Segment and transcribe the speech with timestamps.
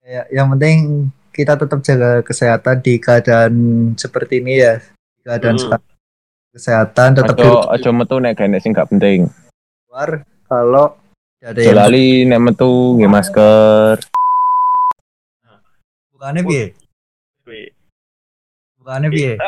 [0.00, 0.78] Ya, yang penting
[1.30, 3.52] kita tetap jaga kesehatan di keadaan
[3.94, 4.80] seperti ini ya.
[4.80, 5.62] Di keadaan Hmm.
[5.62, 5.88] sekarang.
[6.50, 9.30] kesehatan tetap di Aja aja metu nek gak sing gak penting.
[9.86, 10.10] luar
[10.44, 10.98] kalau
[11.38, 12.66] ada yang lali nek metu
[12.96, 14.02] nggih masker.
[16.10, 16.66] bukannya piye?
[18.76, 19.38] Bukannya piye?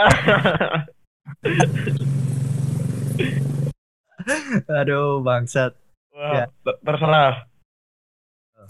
[4.73, 5.75] Aduh, bangsat.
[6.13, 6.45] Wah, Ya.
[6.63, 7.51] ter- terserah.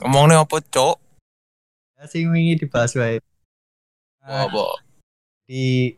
[0.00, 0.96] Ngomongnya apa, Cok?
[2.02, 3.22] Ya sing wingi dibahas wae.
[4.26, 4.82] Nah, Apa?
[5.46, 5.94] di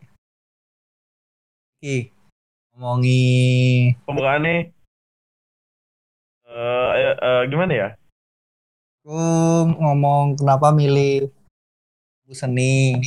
[1.81, 2.13] iki
[2.77, 3.25] ngomongi
[4.05, 4.69] Pembukaannya
[6.45, 7.89] eh eh, eh, gimana ya?
[9.01, 9.17] aku
[9.81, 11.29] ngomong kenapa milih
[12.33, 13.01] seni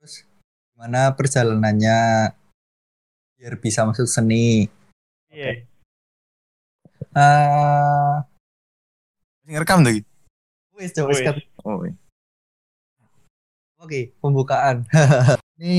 [0.00, 0.24] terus
[0.72, 2.32] gimana perjalanannya
[3.36, 4.68] biar bisa masuk seni
[5.28, 5.64] Iya.
[7.12, 8.24] ah
[9.44, 10.04] Ngerekam lagi.
[10.76, 11.20] wis coba wis
[11.62, 11.82] Oh.
[11.86, 11.94] iya.
[13.78, 14.86] oke pembukaan
[15.62, 15.78] ini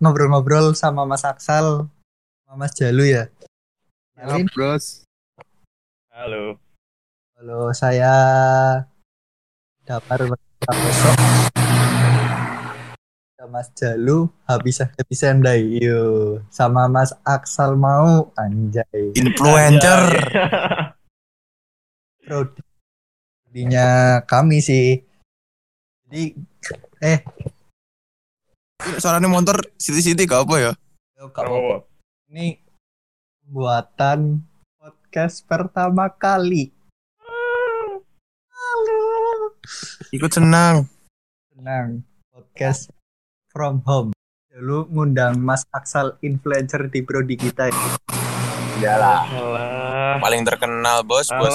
[0.00, 1.88] ngobrol-ngobrol sama Mas Aksal
[2.44, 3.24] sama Mas Jalu ya
[4.14, 5.02] Kenalin, Bros.
[6.08, 6.56] Halo.
[7.34, 8.14] Halo, saya
[9.84, 11.16] Dapar besok.
[13.52, 16.40] Mas Jalu, habis habis sendai, yo.
[16.48, 19.12] Sama Mas Aksal mau, anjay.
[19.12, 20.08] Influencer.
[23.54, 24.98] Prodinya kami sih.
[26.10, 26.34] Jadi,
[26.98, 27.22] eh,
[28.98, 30.72] Suaranya motor siti-siti gak apa ya?
[31.30, 31.86] Kak Bobo,
[32.34, 32.58] ini
[33.46, 34.42] buatan
[34.74, 36.74] podcast pertama kali.
[38.50, 38.98] Halo.
[40.10, 40.90] Ikut senang.
[41.54, 42.02] Senang
[42.34, 42.90] podcast
[43.54, 44.10] from home.
[44.50, 47.70] Dulu ngundang Mas Aksal influencer di prodi kita.
[48.82, 49.22] Iyalah.
[49.30, 50.14] Alah.
[50.18, 51.30] Paling terkenal, Bos.
[51.30, 51.54] Bos.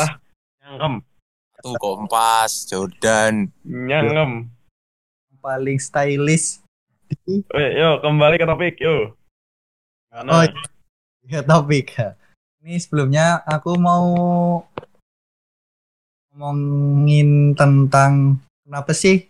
[0.63, 1.03] Alah.
[1.59, 3.51] Tuh Kompas, Jordan.
[3.63, 4.47] Nyangkem.
[5.39, 6.59] Paling stylish
[7.23, 9.15] di Oke, yo kembali ke topik, yo.
[10.11, 10.47] Oh, Mana?
[11.23, 11.95] ya topik.
[12.59, 14.07] Ini sebelumnya aku mau
[16.35, 19.27] ngomongin tentang kenapa sih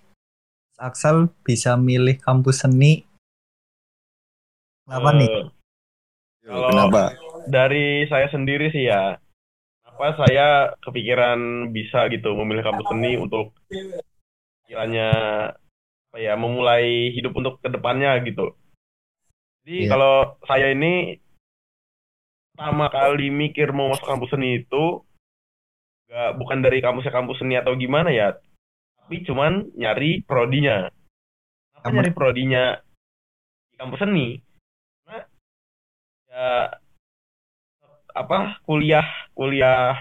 [0.80, 3.04] Aksal bisa milih kampus seni.
[4.88, 5.28] Kenapa nih?
[5.28, 5.46] Eh,
[6.48, 7.04] Kalau- Kenapa?
[7.52, 9.20] dari saya sendiri sih ya
[10.00, 13.52] apa saya kepikiran bisa gitu memilih kampus seni untuk
[14.64, 15.12] kiranya
[16.08, 18.56] apa ya memulai hidup untuk ke depannya gitu.
[19.68, 19.90] Jadi Iya.
[19.92, 20.16] kalau
[20.48, 21.20] saya ini
[22.56, 25.04] pertama kali mikir mau masuk kampus seni itu
[26.08, 28.40] nggak bukan dari kampusnya kampus seni atau gimana ya
[29.04, 30.88] tapi cuman nyari prodinya.
[31.76, 32.64] Apa Kamu- nyari prodinya
[33.68, 34.40] di kampus seni?
[35.04, 35.28] Karena
[36.32, 36.48] ya
[38.20, 39.96] apa kuliah kuliah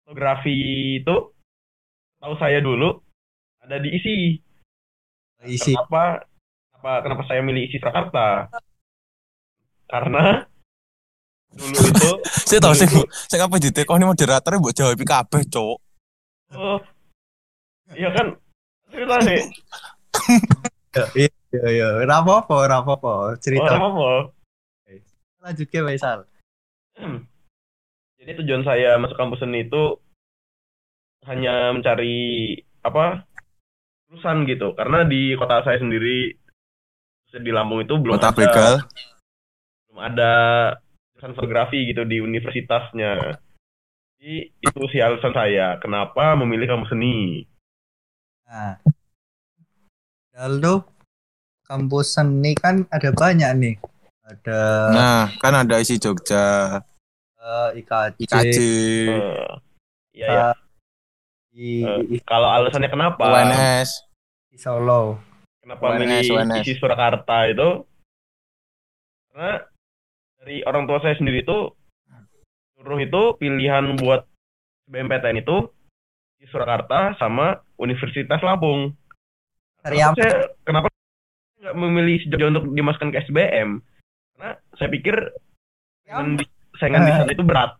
[0.00, 1.16] fotografi itu
[2.16, 2.96] tahu saya dulu
[3.60, 4.16] ada di isi
[5.42, 6.24] Isi kenapa
[6.72, 8.48] kenapa kenapa saya milih isi Surakarta
[9.90, 10.48] karena
[11.52, 12.10] dulu itu
[12.48, 12.88] Saya tahu sih,
[13.28, 15.76] saya apa di tekoni moderatornya buat jawab kabeh, Cok.
[16.52, 16.78] oh
[17.96, 18.28] iya kan
[18.92, 19.40] cerita nih
[21.16, 21.86] iya iya iya.
[22.04, 23.12] Ora apa-apa, ora apa-apa.
[23.32, 23.80] oh, Cerita
[25.42, 26.28] lanjut ke Faisal.
[28.18, 29.98] jadi tujuan saya masuk kampus seni itu
[31.26, 33.26] hanya mencari apa
[34.10, 36.36] jurusan gitu karena di kota saya sendiri
[37.32, 38.74] di Lampung itu belum Kota ada begal.
[39.88, 40.32] belum ada
[41.16, 43.40] jurusan fotografi gitu di universitasnya.
[44.20, 47.48] Jadi itu sih alasan saya kenapa memilih kampus seni.
[48.44, 48.76] Nah,
[50.36, 50.84] lalu
[51.64, 53.74] kampus seni kan ada banyak nih.
[54.32, 54.60] Ada
[54.96, 56.80] Nah, kan ada isi Jogja,
[57.36, 58.56] eh, IKJ, IKJ,
[59.12, 59.48] Eh,
[60.12, 60.48] Iya ya.
[61.52, 63.20] di, Eh, kalau alasannya kenapa?
[63.28, 64.08] UNS.
[64.48, 65.20] di Solo.
[65.60, 66.64] Kenapa UNS, milih UNS.
[66.64, 67.84] isi Surakarta itu?
[69.32, 69.64] Karena
[70.40, 71.72] dari orang tua saya sendiri itu
[72.76, 74.26] suruh itu pilihan buat
[74.90, 75.70] BMPTN itu
[76.36, 78.92] di Surakarta sama Universitas Lampung.
[79.80, 80.18] Kenapa apa?
[80.20, 80.32] saya
[80.66, 80.88] kenapa
[81.62, 83.80] nggak memilih Jogja untuk dimasukkan ke SBM?
[84.42, 85.14] Karena saya pikir
[86.02, 86.44] saingan di,
[86.74, 87.78] saingan di sana itu berat,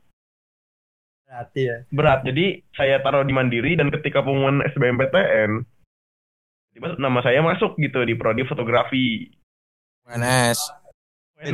[1.27, 1.77] Berarti ya.
[1.91, 2.23] berat.
[2.23, 5.67] Jadi saya taruh di Mandiri dan ketika pengumuman SBMPTN,
[6.71, 9.27] tiba nama saya masuk gitu di prodi fotografi.
[10.07, 10.71] UNS.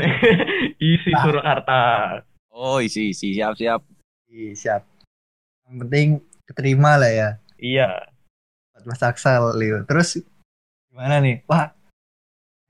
[0.76, 2.20] Isi Surakarta.
[2.52, 3.80] Oh, isi isi siap siap.
[4.28, 4.84] Ih, siap.
[5.64, 6.08] Yang penting
[6.44, 7.28] keterima lah ya.
[7.56, 8.12] Iya.
[8.76, 9.88] Buat Mas Aksal, Leo.
[9.88, 10.20] Terus
[10.92, 11.40] gimana nih?
[11.48, 11.72] Wah,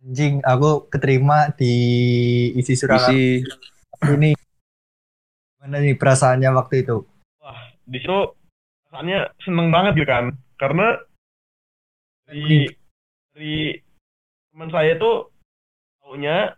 [0.05, 1.75] anjing, aku keterima di
[2.55, 3.43] isi Surakarta Isi
[4.15, 4.33] ini.
[5.59, 7.03] Gimana nih perasaannya waktu itu?
[7.89, 8.19] Di situ
[8.89, 10.25] rasanya seneng banget gitu kan.
[10.59, 10.97] Karena
[12.29, 12.69] Dari,
[13.33, 13.73] dari
[14.53, 15.33] teman saya tuh
[16.05, 16.53] taunya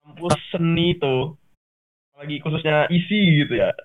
[0.00, 1.36] kampus seni tuh
[2.16, 3.76] apalagi khususnya isi gitu ya.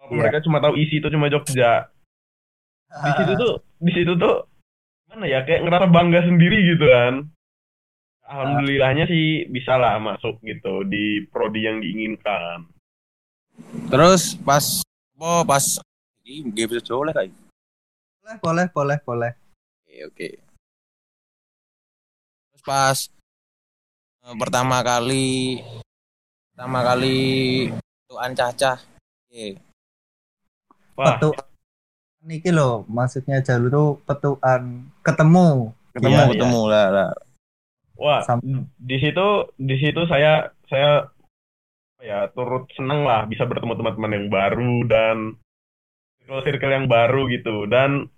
[0.00, 0.20] Kalau Iya.
[0.24, 1.92] mereka cuma tahu isi itu cuma Jogja.
[2.88, 4.48] Di situ tuh di situ tuh
[5.12, 7.28] mana ya kayak ngerasa bangga sendiri gitu kan.
[8.24, 12.64] Alhamdulillahnya sih bisa lah masuk gitu di prodi yang diinginkan.
[13.92, 14.80] Terus pas
[15.14, 15.64] apa pas
[16.24, 17.24] iki nggih bisa Jawa lah
[18.24, 19.32] boleh boleh boleh boleh
[19.84, 20.28] Oke, oke.
[22.50, 22.98] Terus pas
[24.24, 25.60] eh, pertama kali
[26.50, 27.18] pertama kali
[28.08, 28.80] tuan cacah.
[29.28, 29.60] Oke.
[30.96, 31.30] Wah, petu
[32.24, 36.30] niki loh maksudnya jalur tuh petuan ketemu Ketemu Iya, iya.
[36.34, 37.10] ketemu lah lah.
[37.94, 38.42] Wah, Sam-
[38.74, 41.06] di situ di situ saya saya
[42.02, 45.16] ya turut senang lah bisa bertemu teman-teman yang baru dan
[46.20, 48.10] circle-circle yang baru gitu dan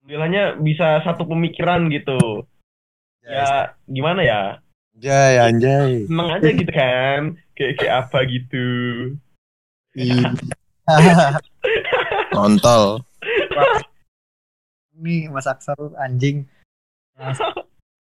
[0.00, 2.44] alhamdulillahnya bisa satu pemikiran gitu.
[3.24, 4.42] Ya gimana ya?
[4.96, 5.90] Anjay, anjay.
[6.04, 7.20] Seneng aja gitu kan.
[7.56, 8.66] Kayak kayak apa gitu.
[12.34, 13.04] Kontol.
[15.00, 16.44] ini Mas Aksal anjing
[17.16, 17.59] Langsung-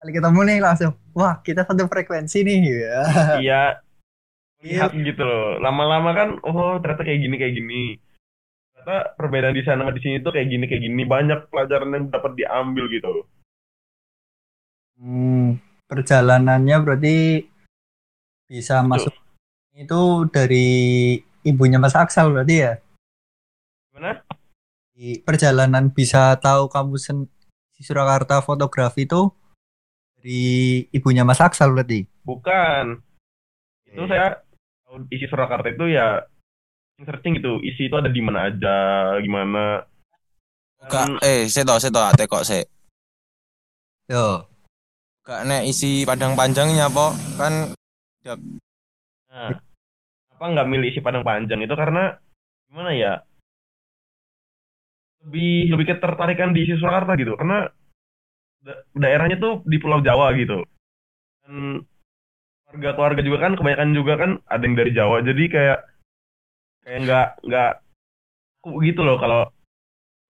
[0.06, 3.02] kali ketemu nih langsung wah kita satu frekuensi nih ya
[3.42, 3.62] Iya.
[4.62, 5.62] Lihat gitu loh.
[5.62, 7.84] Lama-lama kan oh ternyata kayak gini kayak gini.
[8.74, 12.06] Ternyata perbedaan di sana sama di sini tuh kayak gini kayak gini banyak pelajaran yang
[12.10, 13.26] dapat diambil gitu.
[14.98, 17.18] Hmm, perjalanannya berarti
[18.46, 19.14] bisa masuk
[19.76, 20.70] itu dari
[21.44, 22.74] ibunya Mas Aksal berarti ya
[23.92, 24.24] Gimana?
[24.96, 27.28] di perjalanan bisa tahu kamu sen
[27.76, 29.36] di Surakarta fotografi itu
[30.26, 32.98] dari ibunya Mas Aksal berarti Bukan.
[33.86, 34.42] Itu saya
[34.90, 36.26] tahu isi Surakarta itu ya
[36.98, 37.62] searching gitu.
[37.62, 38.78] Isi itu ada di mana aja,
[39.22, 39.86] gimana.
[40.90, 42.66] Gak eh seto seto ate kok se.
[44.10, 44.50] yo
[45.22, 47.78] Gak nek isi padang panjangnya po kan
[49.30, 49.54] Nah,
[50.34, 52.18] apa nggak milih isi Padang Panjang itu karena
[52.66, 53.22] gimana ya?
[55.22, 57.38] Lebih lebih ketertarikan di isi Surakarta gitu.
[57.38, 57.70] Karena
[58.98, 60.66] daerahnya tuh di Pulau Jawa gitu.
[61.46, 61.86] Dan
[62.66, 65.22] keluarga-keluarga juga kan kebanyakan juga kan ada yang dari Jawa.
[65.22, 65.80] Jadi kayak
[66.82, 67.72] kayak nggak nggak
[68.62, 69.42] aku gitu loh kalau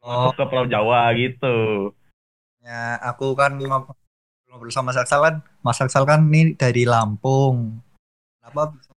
[0.04, 1.56] oh masuk ke Pulau Jawa gitu.
[2.66, 3.94] ya aku kan ngob-
[4.50, 7.78] ngobrol sama Mas Aksal kan Mas Aksal kan ini dari Lampung
[8.42, 8.90] kenapa bisa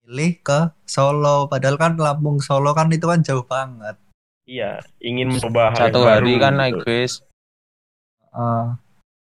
[0.00, 4.00] pilih ke Solo padahal kan Lampung Solo kan itu kan jauh banget
[4.44, 6.60] Iya, ingin mencoba hal satu hari baru kan gitu.
[6.60, 7.12] naik bis.
[8.34, 8.66] Eh,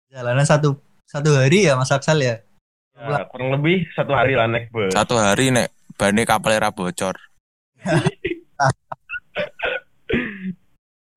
[0.09, 2.39] jalanan satu satu hari ya Mas Aksal ya
[2.95, 4.87] Ya, kurang lebih satu hari lah naik bus.
[4.95, 5.67] Satu hari nek
[5.99, 7.19] bane kapal era bocor.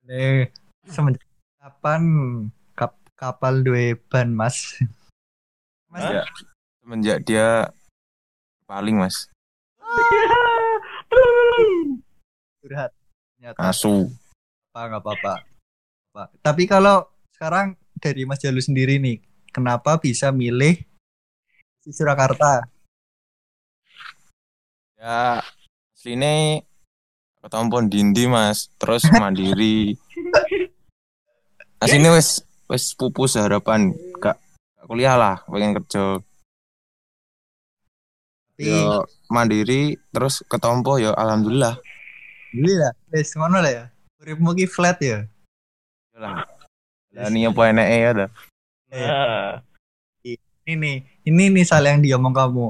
[0.09, 0.49] Eh,
[0.89, 1.21] semenjak
[1.61, 2.03] kapan
[2.73, 4.81] kap- kapal dua ban Mas
[5.93, 6.01] Mas?
[6.03, 6.25] Ya.
[6.81, 7.69] Semenjak dia
[8.65, 9.29] paling mas
[12.61, 12.93] curhat
[13.37, 14.09] ternyata asu.
[14.73, 15.35] apa nggak apa-apa
[16.13, 16.23] Apa.
[16.41, 17.05] tapi kalau
[17.39, 19.23] sekarang dari Mas Jalu sendiri nih
[19.55, 20.75] kenapa bisa milih
[21.87, 22.67] di Surakarta
[24.99, 25.39] Ya
[25.95, 26.67] asline
[27.39, 29.95] ketompo dindi mas terus mandiri.
[31.79, 34.43] Asline wis wis pupus harapan gak
[34.75, 36.19] gak kuliah lah pengen kerja.
[38.59, 41.79] tapi Yo mandiri terus ketompo yo alhamdulillah.
[42.51, 43.85] Alhamdulillah wes ngono lah ya
[44.19, 45.23] uripmu ki flat ya
[46.19, 46.58] lah.
[47.17, 48.31] Lah ini apa eneke ya dah.
[48.89, 49.53] Nah,
[50.69, 52.67] ini nih ini nih sal yang diomong kamu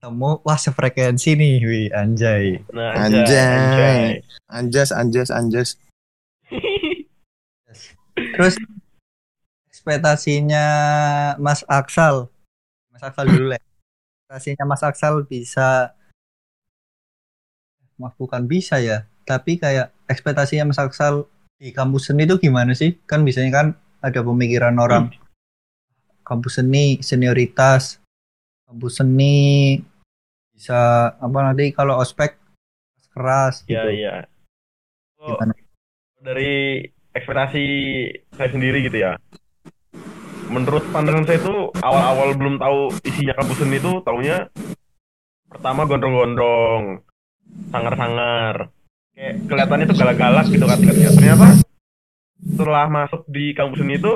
[0.00, 3.28] kamu wah sefrekuensi nih wih anjay nah Anjay.
[3.28, 4.02] anjay.
[4.48, 5.68] Anjas anjas anjas.
[8.16, 8.56] terus
[9.68, 10.64] ekspektasinya
[11.36, 12.32] Mas Aksal
[12.88, 15.92] Mas Aksal dulu lah ekspektasinya Mas Aksal bisa
[18.00, 21.28] Mas bukan bisa ya tapi kayak ekspektasinya Mas Aksal
[21.62, 23.66] di kampus seni itu gimana sih kan biasanya kan
[24.02, 25.14] ada pemikiran orang
[26.26, 28.02] kampus seni senioritas
[28.66, 29.78] kampus seni
[30.50, 32.34] bisa apa nanti kalau ospek
[33.14, 34.14] keras gitu Iya, iya.
[35.22, 35.54] Oh, gimana
[36.18, 36.82] dari
[37.14, 37.64] ekspektasi
[38.34, 39.14] saya sendiri gitu ya.
[40.50, 44.50] Menurut pandangan saya itu awal-awal belum tahu isinya kampus seni itu taunya
[45.46, 47.06] pertama gondrong-gondrong,
[47.70, 48.72] sangar-sangar.
[49.12, 51.48] Kayak kelihatannya tuh galak-galak gitu kan ternyata
[52.42, 54.12] setelah masuk di kampus seni itu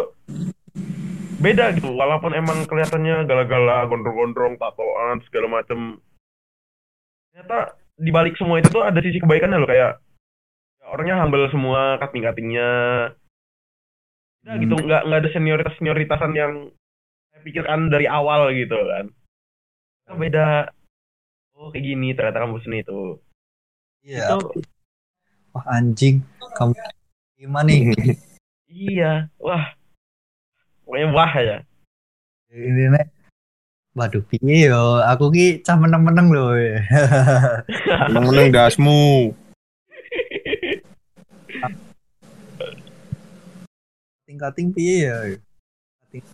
[1.36, 6.00] beda gitu walaupun emang kelihatannya galak-galak gondrong-gondrong tatoan segala macem
[7.30, 10.00] ternyata di balik semua itu tuh ada sisi kebaikannya loh kayak
[10.80, 12.70] ya, orangnya humble semua kating-katingnya
[14.46, 16.52] Udah gitu nggak nggak ada senioritas senioritasan yang
[17.34, 19.10] saya pikirkan dari awal gitu kan.
[20.06, 20.70] Kan beda.
[21.58, 23.18] Oh kayak gini ternyata kampus ini itu.
[24.06, 24.38] Iya.
[24.38, 24.62] Itu
[25.56, 26.20] Wah anjing,
[26.52, 26.76] kamu
[27.40, 27.88] gimana nih?
[28.68, 29.32] iya.
[29.40, 29.72] Wah.
[30.84, 31.56] Pokoknya wah ya.
[32.52, 33.08] Ini nek.
[33.96, 35.00] Waduh, piye yo?
[35.00, 36.52] Aku ki cah meneng-meneng loh.
[38.12, 39.32] Meneng dasmu.
[44.28, 45.40] Tingkating piye ya?
[46.04, 46.24] Kating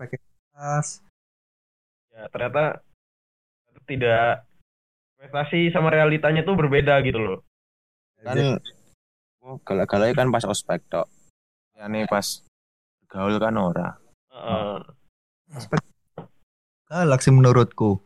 [0.00, 0.16] pakai
[0.56, 1.04] tas.
[2.16, 2.80] Ya ternyata
[3.84, 4.48] tidak
[5.20, 7.38] ekspektasi sama realitanya tuh berbeda gitu loh.
[8.22, 8.58] Kan
[9.46, 11.06] oh, galak-galaknya kan pas ospek tok.
[11.78, 12.42] Ya nih pas
[13.06, 13.94] gaul kan ora.
[14.34, 14.78] Heeh.
[16.88, 18.02] galak sih menurutku.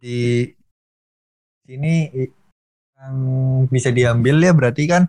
[0.00, 0.50] Di
[1.62, 2.10] sini
[2.98, 3.16] yang
[3.68, 5.06] bisa diambil ya berarti kan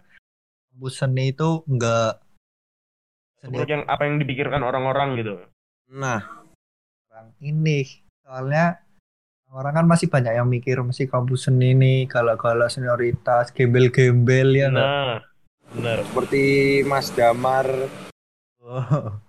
[0.73, 2.19] kampus seni itu enggak
[3.39, 5.39] seni Menurut yang apa yang dipikirkan orang-orang gitu.
[5.93, 6.19] Nah,
[7.09, 7.85] orang ini.
[8.25, 8.82] Soalnya
[9.53, 14.73] orang kan masih banyak yang mikir masih kampus seni ini galak-galak senioritas, gembel-gembel ya?
[14.73, 15.21] Nah,
[15.69, 16.01] benar.
[16.09, 17.69] seperti Mas Damar
[18.63, 19.19] Oh.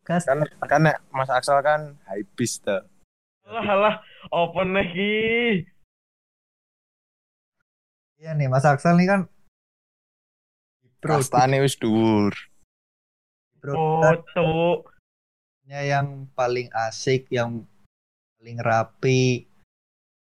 [0.00, 0.80] Kas, kan kan
[1.12, 2.82] Mas Aksel kan hypebeast tuh.
[3.44, 3.94] Alah, alah,
[4.32, 5.14] open nih Ki.
[8.20, 9.20] iya nih Mas Aksel nih kan
[11.00, 12.32] Kastane wis dhuwur.
[13.64, 14.04] Oh,
[14.36, 14.84] tuh.
[15.78, 17.62] Yang paling asik, yang
[18.42, 19.46] paling rapi,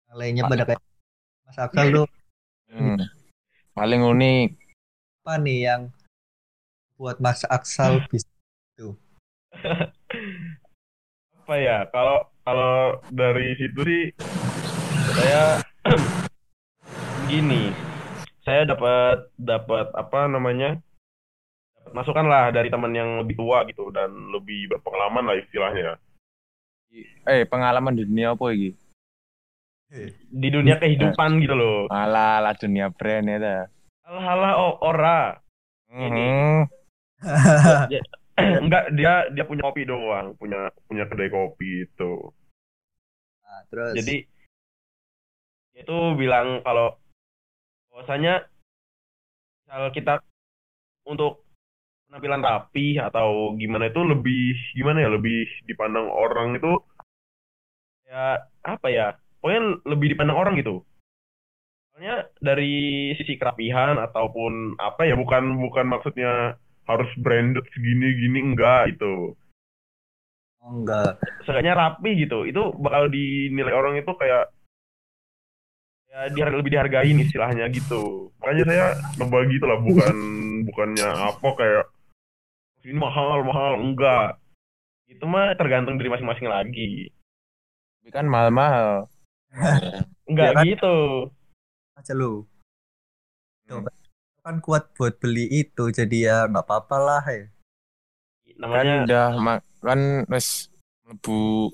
[0.05, 0.81] yang lainnya pada kayak
[1.49, 2.07] Mas Aksel tuh
[2.69, 3.01] Hmm.
[3.73, 4.47] Paling unik.
[5.25, 5.81] apa nih yang
[7.01, 8.29] buat Mas Aksel bisa
[11.41, 11.89] Apa ya?
[11.89, 14.05] Kalau kalau dari situ sih
[15.17, 15.65] saya
[17.33, 17.73] gini.
[18.45, 20.77] Saya dapat dapat apa namanya?
[21.93, 25.97] Masukan lah dari teman yang lebih tua gitu dan lebih berpengalaman lah istilahnya.
[27.29, 28.73] Eh, pengalaman di dunia apa iki?
[30.29, 31.79] Di dunia kehidupan gitu loh.
[31.89, 33.57] Alah, lah dunia brand ya ta.
[34.05, 35.21] Alah, alah, oh, ora.
[35.89, 36.65] Hmm.
[38.39, 42.13] Enggak, dia dia punya kopi doang, punya punya kedai kopi itu.
[43.43, 44.23] Nah, terus Jadi
[45.75, 46.95] itu bilang kalau
[47.91, 48.47] bahwasanya
[49.65, 50.13] misal kita
[51.03, 51.48] untuk
[52.09, 56.81] penampilan rapi atau gimana itu lebih gimana ya lebih dipandang orang itu
[58.09, 60.81] ya apa ya pokoknya lebih dipandang orang gitu.
[61.93, 66.57] Soalnya dari sisi kerapihan ataupun apa ya bukan bukan maksudnya
[66.89, 69.37] harus branded segini gini enggak itu
[70.65, 71.21] oh, enggak.
[71.45, 74.49] Seenggaknya rapi gitu itu bakal dinilai orang itu kayak
[76.09, 78.33] ya dia lebih dihargain istilahnya gitu.
[78.41, 78.85] Makanya saya
[79.21, 80.15] nambah gitu lah bukan
[80.65, 81.85] bukannya apa kayak
[82.85, 84.39] ini mahal mahal enggak
[85.09, 87.09] itu mah tergantung dari masing-masing lagi
[87.99, 89.09] Tapi kan mahal-mahal.
[90.29, 90.63] enggak Ya kan?
[90.65, 90.95] gitu
[91.95, 92.45] aja lu
[93.69, 93.85] Hmm.
[94.41, 97.45] kan kuat buat beli itu jadi ya nggak apa-apa lah ya
[98.49, 100.73] Kan namanya udah ma- kan wis
[101.05, 101.69] mlebu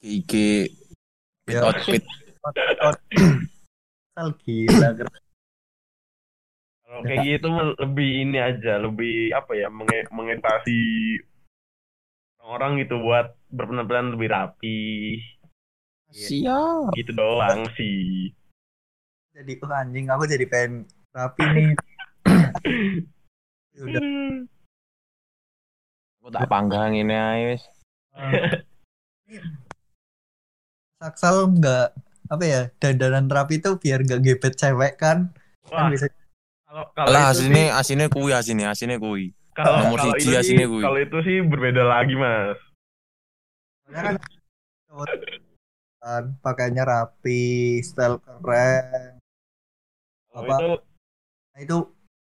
[0.00, 0.32] IG
[1.44, 1.60] Ya.
[1.66, 2.00] outfit.
[4.46, 4.88] Gila
[6.90, 10.82] kayak gitu lebih ini aja lebih apa ya menge mengedukasi
[12.42, 14.82] orang gitu buat berpenampilan lebih rapi.
[16.10, 16.90] Siap.
[16.98, 18.34] gitu doang sih.
[19.30, 21.70] Jadi oh anjing aku jadi pengen rapi nih.
[23.86, 24.02] Udah.
[26.18, 27.62] Aku tak panggang ini wis.
[31.00, 31.94] Saksal nggak
[32.30, 35.30] apa ya dandanan rapi itu biar gak gebet cewek kan.
[35.70, 36.10] Kan Wah, bisa
[36.70, 39.34] kalau kalau Lah itu asine sih- asine kuwi asine asine kuwi.
[39.50, 40.82] kalau nomor kalau siji itu asine kuwi.
[40.86, 42.54] kalau itu sih berbeda lagi mas
[43.82, 44.14] soalnya kan
[46.46, 47.42] pakainya rapi
[47.82, 49.18] style keren
[50.30, 50.54] kalau Apa?
[50.56, 50.68] itu
[51.50, 51.76] nah, itu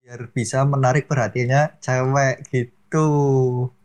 [0.03, 3.07] biar bisa menarik perhatiannya cewek gitu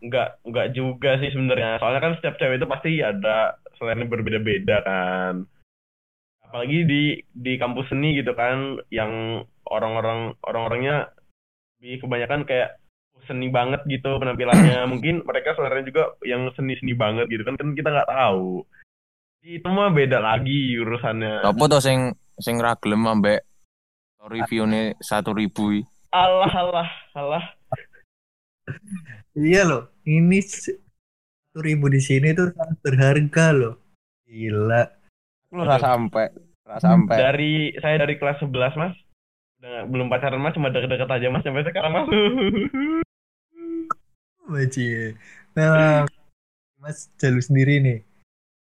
[0.03, 5.47] nggak nggak juga sih sebenarnya soalnya kan setiap cewek itu pasti ada selain berbeda-beda kan
[6.43, 11.13] apalagi di di kampus seni gitu kan yang orang-orang orang-orangnya
[11.79, 12.83] lebih kebanyakan kayak
[13.27, 14.85] seni banget gitu penampilannya.
[14.93, 18.65] Mungkin mereka selera juga yang seni-seni banget gitu kan kan kita nggak tahu.
[19.43, 21.47] Itu mah beda lagi urusannya.
[21.47, 23.43] Apa to sing sing ra gelem ambek
[24.29, 25.81] reviewnya satu ribu i.
[26.13, 27.45] alah alah alah.
[29.37, 33.75] Iya loh ini satu ribu di sini tuh sangat berharga loh.
[34.29, 34.85] Gila.
[35.53, 36.29] Lu ra sampai,
[36.69, 37.17] ra sampai.
[37.17, 38.95] dari saya dari kelas 11 mas
[39.59, 42.07] belum pacaran mas cuma deket-deket aja mas sampai sekarang mas
[44.49, 45.13] Baci.
[45.53, 46.09] Nah,
[46.81, 47.99] Mas Jalu sendiri nih.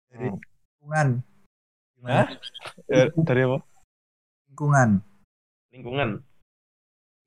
[0.07, 0.39] Dari Hmm.
[0.39, 1.07] lingkungan.
[1.99, 2.15] Gimana?
[2.15, 2.27] Hah?
[2.87, 3.57] Ya, dari apa?
[4.47, 4.89] Lingkungan.
[5.75, 6.09] lingkungan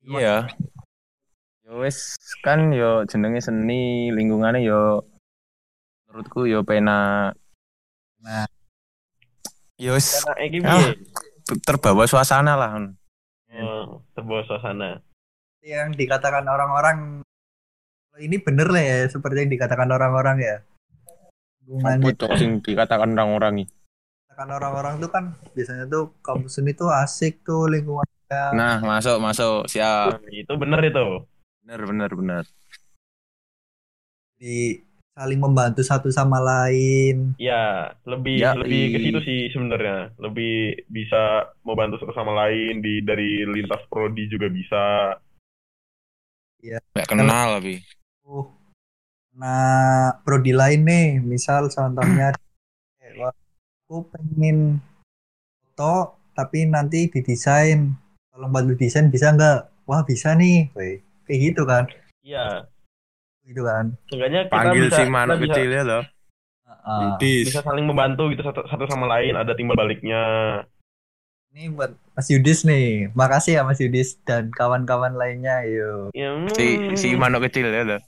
[0.01, 0.49] Iya.
[1.61, 5.05] Yo wis kan yo jenenge seni, lingkungannya yo
[6.09, 7.29] menurutku yo pena
[8.25, 8.49] Nah,
[9.77, 10.97] yo wis piye?
[11.61, 12.97] terbawa suasana lah.
[13.49, 15.01] Oh, terbawa suasana
[15.65, 17.19] yang dikatakan orang-orang
[18.19, 20.55] ini bener lah ya seperti yang dikatakan orang-orang ya.
[20.59, 21.29] Apa
[21.67, 23.65] Lingkungannya cok sing dikatakan orang-orang ini?
[23.69, 25.23] dikatakan orang-orang tuh kan
[25.55, 28.43] biasanya tuh kampus seni tuh asik tuh lingkungannya.
[28.55, 30.19] Nah, masuk masuk siap.
[30.27, 31.27] Itu bener itu
[31.63, 32.43] Bener bener bener.
[34.39, 34.79] di
[35.17, 37.33] saling membantu satu sama lain.
[37.39, 43.03] ya lebih Ya, lebih ke situ sih sebenarnya lebih bisa membantu satu sama lain di
[43.03, 45.15] dari lintas prodi juga bisa
[46.59, 47.79] Gak kenal tapi.
[48.27, 48.43] Uh,
[49.31, 52.35] nah prodi lain nih, misal contohnya
[53.03, 53.15] eh,
[53.87, 54.83] aku pengen
[55.63, 57.95] foto tapi nanti didesain.
[58.35, 59.87] Tolong bantu desain bisa nggak?
[59.87, 61.87] Wah bisa nih, Weh, kayak gitu kan?
[62.21, 62.67] iya
[63.49, 63.97] Gitu kan?
[64.05, 66.03] seenggaknya kita Panggil bisa si kita manuk bisa, kecil ya loh.
[66.85, 67.49] Ah, Yudis.
[67.49, 70.21] bisa saling membantu gitu satu, satu sama lain ada timbal baliknya
[71.49, 73.09] ini buat Mas Yudis nih.
[73.17, 75.65] Makasih ya Mas Yudis dan kawan-kawan lainnya.
[75.65, 76.13] Yuk.
[76.13, 76.93] ya, Si hmm.
[76.93, 77.99] si manuk kecil ya loh.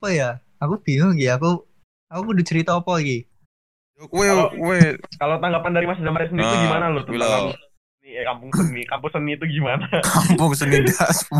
[0.00, 0.40] Apa ya?
[0.58, 1.36] Aku bingung ya.
[1.36, 1.68] Aku
[2.08, 3.29] aku kudu cerita apa lagi?
[4.08, 7.52] Kalau- tanggapan dari Mas Damar sendiri itu Nah, gimana lo tentang
[8.00, 9.86] ini eh, kampung seni kampus seni itu gimana?
[10.16, 11.38] Kampung seni dasmu.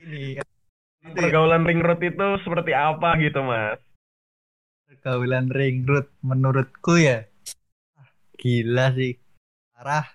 [0.00, 0.40] Ini
[1.12, 3.76] pergaulan ring road itu seperti apa gitu mas?
[4.88, 7.26] Pergaulan ring road menurutku ya
[7.98, 8.08] ah,
[8.40, 9.18] gila sih.
[9.74, 10.06] Parah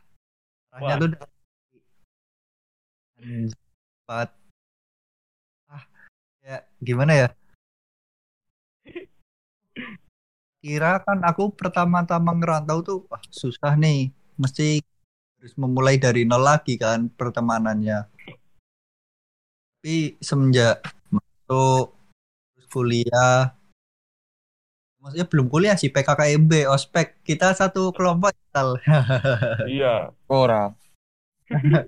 [0.72, 1.10] parahnya tuh
[4.08, 4.30] banget
[5.68, 5.84] ah
[6.42, 7.28] ya gimana ya
[10.60, 14.12] kira kan aku pertama-tama ngerantau tuh wah susah nih.
[14.40, 14.84] Mesti
[15.40, 18.08] harus memulai dari nol lagi kan pertemanannya.
[19.80, 21.96] Tapi semenjak masuk
[22.70, 23.56] kuliah
[25.00, 27.24] maksudnya belum kuliah sih PKKMB ospek.
[27.24, 28.78] Kita satu kelompok tal.
[29.74, 30.12] Iya.
[30.28, 30.76] Ora.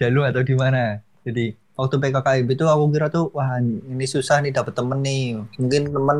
[0.00, 1.04] jalur atau di mana?
[1.22, 5.36] Jadi waktu PKKMB itu aku kira tuh wah ini susah nih dapet temen nih.
[5.60, 6.18] Mungkin temen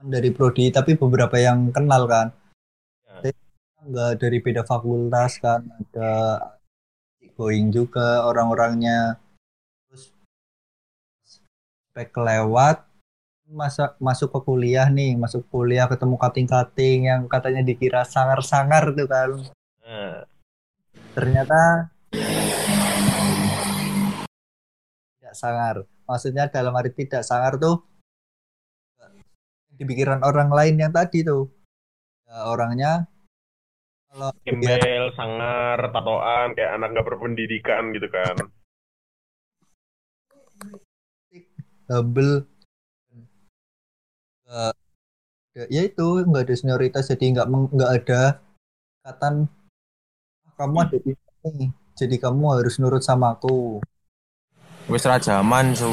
[0.00, 2.32] dari prodi tapi beberapa yang kenal kan.
[3.04, 3.12] Ya.
[3.20, 3.30] Tapi
[3.80, 6.12] nggak dari beda fakultas kan ada
[7.36, 9.20] going juga orang-orangnya.
[9.88, 10.12] Terus
[11.92, 12.88] spek lewat
[13.50, 19.30] masa masuk ke kuliah nih masuk kuliah ketemu kating-kating yang katanya dikira sangar-sangar tuh kan.
[19.82, 20.22] Nah,
[21.18, 21.90] ternyata
[25.18, 25.76] tidak sangar.
[26.06, 27.82] Maksudnya dalam arti tidak sangar tuh
[29.80, 31.48] di pikiran orang lain yang tadi tuh.
[32.28, 32.92] Ya, orangnya
[34.12, 38.36] kalau gembel sangar tatoan kayak anak nggak berpendidikan gitu kan.
[41.88, 42.44] Double.
[44.44, 44.72] Nggak
[45.72, 48.22] ya, itu nggak ada senioritas jadi nggak nggak ada
[49.00, 49.48] katan
[50.44, 53.80] "Ah, kamu ada di sini jadi kamu harus nurut sama aku.
[54.92, 55.88] Wis ra jaman su.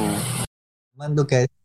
[0.98, 1.57] cuman tuh guys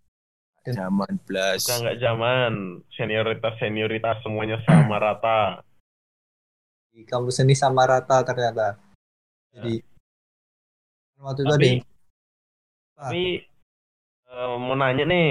[0.71, 1.67] Jaman blas.
[1.67, 2.53] udah nggak zaman.
[2.95, 5.67] Senioritas senioritas semuanya sama rata.
[6.95, 8.79] Di kampus ini sama rata ternyata.
[9.51, 9.83] Jadi
[11.19, 11.83] waktu itu ada tapi yang
[12.95, 13.23] tapi
[14.31, 15.31] eh, mau nanya nih.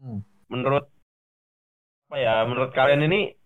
[0.00, 0.24] Hmm.
[0.48, 0.88] menurut
[2.08, 3.36] apa ya menurut kalian ini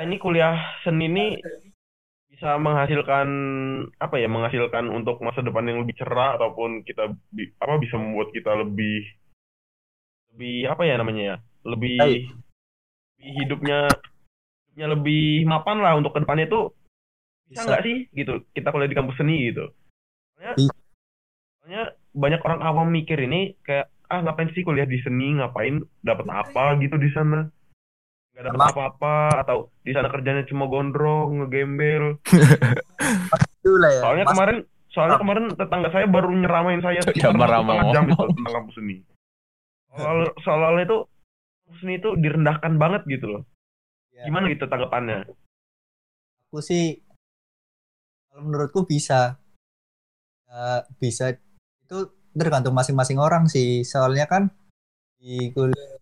[0.00, 1.26] ini kuliah seni ini
[2.38, 3.28] bisa menghasilkan
[3.98, 8.30] apa ya menghasilkan untuk masa depan yang lebih cerah ataupun kita bi- apa bisa membuat
[8.30, 9.02] kita lebih
[10.30, 12.22] lebih apa ya namanya ya lebih Baik.
[13.18, 16.70] lebih hidupnya hidupnya lebih mapan lah untuk ke depannya itu
[17.50, 19.74] bisa nggak sih gitu kita kuliah di kampus seni gitu.
[20.38, 20.54] Soalnya,
[21.58, 21.82] soalnya
[22.14, 25.42] banyak orang awam mikir ini kayak ah ngapain sih kuliah di seni?
[25.42, 27.50] Ngapain dapat apa gitu di sana
[28.38, 32.22] nggak dapat apa-apa atau di sana kerjanya cuma gondrong ngegembel.
[33.66, 34.00] Lah ya.
[34.06, 37.92] Soalnya Mas- kemarin soalnya kemarin tetangga saya baru nyeramain saya satu setengah Ramo.
[37.92, 38.96] jam itu tentang kampus seni
[39.92, 40.98] soal soalnya itu
[41.66, 43.42] kampus seni itu direndahkan banget gitu loh.
[44.14, 44.26] Ya.
[44.26, 45.30] gimana gitu tanggapannya?
[46.48, 46.98] Aku sih
[48.30, 49.38] kalau menurutku bisa.
[50.48, 51.36] Ya, bisa.
[51.84, 53.84] Itu tergantung masing-masing orang sih.
[53.86, 54.50] Soalnya kan
[55.18, 55.97] di kuliah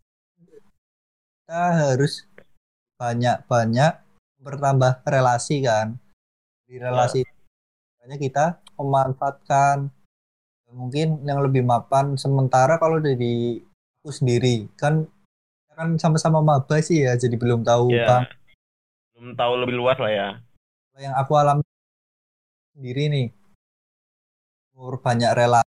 [1.47, 2.27] kita harus
[2.99, 4.03] banyak-banyak
[4.43, 5.95] bertambah relasi kan.
[6.67, 7.23] Di relasi
[7.95, 9.95] makanya kita memanfaatkan.
[10.75, 13.63] Mungkin yang lebih mapan sementara kalau dari
[14.03, 15.07] aku sendiri kan
[15.71, 18.07] kan sama-sama maba sih ya jadi belum tahu Iya.
[18.11, 18.27] bang.
[19.15, 20.43] Belum tahu lebih luas lah ya.
[20.99, 21.63] Yang aku alami
[22.75, 23.31] sendiri nih
[24.75, 25.71] memperbanyak relasi.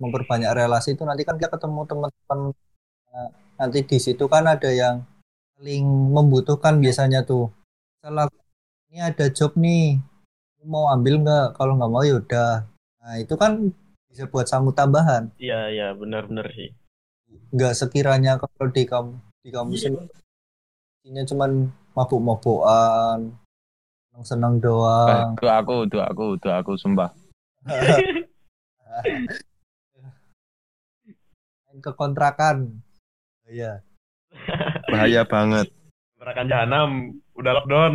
[0.00, 2.56] Memperbanyak relasi itu nanti kan kita ketemu teman-teman
[3.10, 3.28] Nah,
[3.60, 5.04] nanti di situ kan ada yang
[5.60, 7.52] saling membutuhkan biasanya tuh.
[8.00, 8.24] Salah
[8.88, 10.00] ini ada job nih
[10.64, 11.60] mau ambil nggak?
[11.60, 12.64] Kalau nggak mau ya udah.
[13.04, 13.68] Nah itu kan
[14.08, 15.28] bisa buat sanggup tambahan.
[15.36, 16.72] Iya, iya, benar-benar sih.
[17.50, 19.14] nggak sekiranya kalau di kamu
[19.46, 19.70] di kamu
[21.06, 23.30] ini cuman mabuk-mabukan
[24.10, 25.38] senang-senang doang.
[25.38, 27.14] Itu aku, itu aku, itu aku sumpah.
[31.70, 32.82] main ke kontrakan
[33.50, 33.82] iya
[34.86, 35.66] Bahaya banget.
[36.16, 37.94] Neraka jahanam udah lockdown.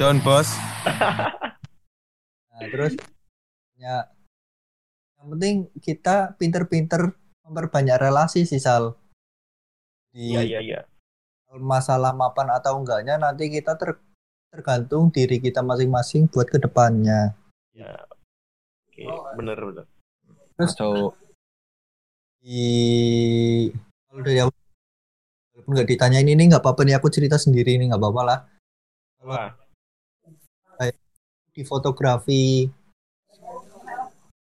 [0.00, 0.48] Down, bos.
[2.54, 2.96] nah terus
[3.76, 4.08] ya
[5.20, 7.12] yang penting kita pinter-pinter
[7.44, 8.96] memperbanyak relasi sih Sal
[10.14, 10.80] di Iya, iya, iya.
[11.58, 14.00] masalah mapan atau enggaknya nanti kita ter-
[14.48, 17.34] tergantung diri kita masing-masing buat ke depannya
[17.74, 17.90] Ya.
[18.86, 19.02] Oke,
[19.34, 19.86] benar benar.
[20.70, 21.18] So,
[22.38, 22.70] di
[24.22, 24.52] dari aku
[25.54, 28.38] walaupun nggak ditanyain ini nggak apa-apa nih aku cerita sendiri ini nggak apa-apa lah
[29.24, 29.50] Wah,
[31.54, 32.66] di fotografi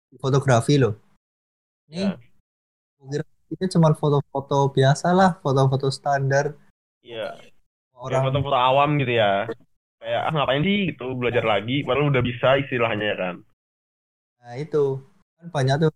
[0.08, 0.94] di fotografi loh
[1.88, 2.20] ini Ya.
[3.08, 6.52] kira itu cuma foto-foto biasa lah foto-foto standar
[7.00, 7.32] iya.
[7.96, 9.48] orang Kayak foto-foto awam gitu ya.
[9.98, 13.34] Kayak ah ngapain sih gitu belajar lagi, padahal udah bisa istilahnya ya kan.
[14.44, 15.00] Nah itu
[15.40, 15.90] kan banyak tuh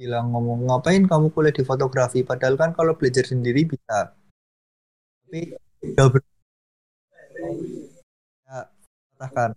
[0.00, 2.24] bilang ngomong ngapain kamu kuliah di fotografi?
[2.24, 4.16] Padahal kan kalau belajar sendiri bisa.
[5.20, 5.40] Tapi
[5.92, 6.20] udah ber
[8.48, 8.58] ya
[9.20, 9.50] katakan.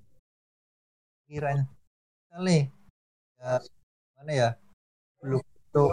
[1.27, 1.65] Kiranya
[2.31, 2.59] kali
[3.39, 3.53] ya
[4.19, 4.49] mana ya?
[5.23, 5.39] Belum
[5.71, 5.91] tuh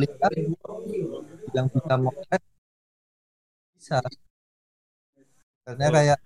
[0.00, 0.32] lihat
[1.46, 2.42] bilang bisa motret
[3.78, 3.98] bisa.
[5.64, 6.18] Karena kayak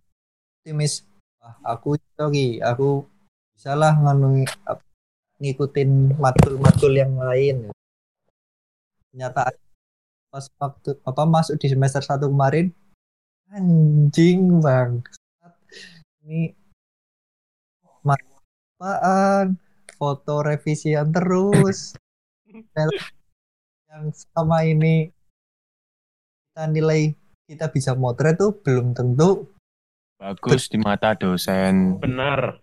[0.65, 1.05] optimis
[1.45, 3.05] wah aku lagi aku
[3.53, 4.94] bisa lah nganu ap-
[5.43, 7.71] ngikutin matkul-matkul yang lain
[9.11, 9.55] ternyata
[10.31, 12.75] pas waktu apa masuk di semester satu kemarin
[13.55, 14.99] anjing bang
[16.27, 16.51] ini
[18.85, 19.57] apaan
[19.95, 21.95] foto revisian terus
[23.91, 25.15] yang sama ini
[26.51, 27.15] kita nilai
[27.47, 29.55] kita bisa motret tuh belum tentu
[30.25, 32.01] bagus di mata dosen.
[32.01, 32.57] Benar.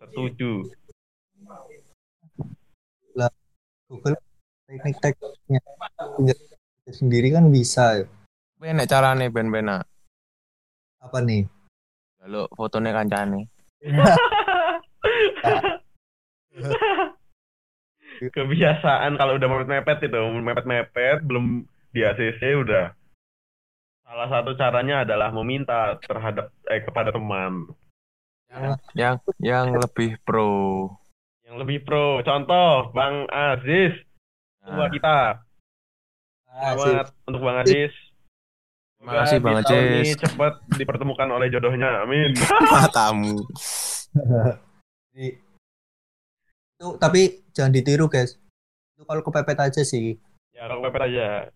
[0.00, 0.64] Setuju.
[3.94, 4.18] Google
[4.66, 5.62] teknik-tekniknya
[6.90, 8.06] sendiri kan bisa ya.
[8.58, 9.78] Tapi nek carane ben-bena.
[11.04, 11.44] apa nih
[12.24, 13.52] Jaluk fotone kancane.
[18.24, 22.96] Kebiasaan kalau udah mepet-mepet itu, mepet-mepet belum di ACC udah.
[24.08, 27.68] Salah satu caranya adalah meminta terhadap eh kepada teman
[28.96, 30.88] Yang yang lebih pro.
[31.44, 32.20] Yang lebih pro.
[32.20, 33.92] Contoh, Bang Aziz,
[34.60, 35.16] tua Nah, kita.
[36.48, 37.92] Ah, Selamat untuk Bang Aziz.
[38.96, 40.16] Terima kasih, Bang Aziz.
[40.16, 42.02] cepat dipertemukan oleh jodohnya.
[42.02, 42.32] Amin.
[42.72, 43.42] Matamu.
[46.74, 48.34] Itu tapi jangan ditiru guys
[48.94, 50.18] itu kalau kepepet aja sih
[50.50, 51.50] Ya, kalau pepet aja.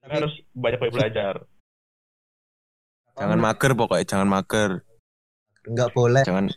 [0.00, 1.34] Tapi- harus banyak-banyak belajar.
[3.16, 4.70] jangan mager pokoknya, jangan mager.
[5.60, 6.48] nggak boleh Jangan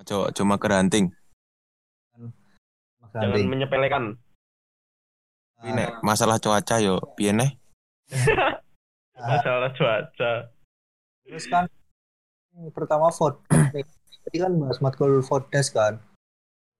[0.00, 1.12] ojo ojo mager hunting.
[3.12, 4.04] Jangan menyepelekan.
[5.62, 7.50] Nek masalah cuaca yo piye neh?
[9.22, 10.50] Ah, Masalah cuaca.
[11.22, 11.70] terus kan
[12.58, 13.38] ini pertama vote.
[14.26, 16.02] Tadi kan bahas matkul Fodes kan.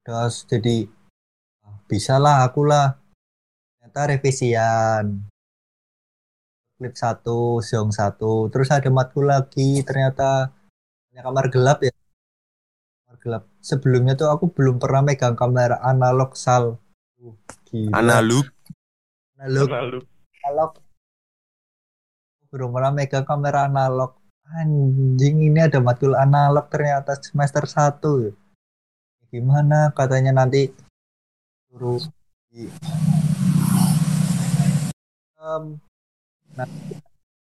[0.03, 0.91] Terus jadi
[1.63, 2.99] ah, bisa lah aku lah.
[3.79, 5.23] Ternyata revisian.
[6.75, 8.51] Klip satu siong satu.
[8.51, 10.51] Terus ada matkul lagi ternyata
[11.15, 11.95] hanya kamar gelap ya
[13.23, 13.47] gelap.
[13.63, 16.83] Sebelumnya tuh aku belum pernah megang kamera analog sal.
[17.23, 17.39] Uh,
[17.71, 17.95] gila.
[18.03, 18.47] Analog.
[19.39, 19.69] analog.
[19.71, 19.99] Lalu
[20.43, 20.73] analog.
[22.51, 24.19] Belum pernah megang kamera analog.
[24.53, 28.43] Anjing ini ada matkul analog ternyata semester 1
[29.33, 29.89] gimana?
[29.97, 30.69] Katanya nanti
[31.73, 32.05] suruh
[32.53, 32.69] di
[35.43, 35.75] Em,
[36.55, 36.71] nah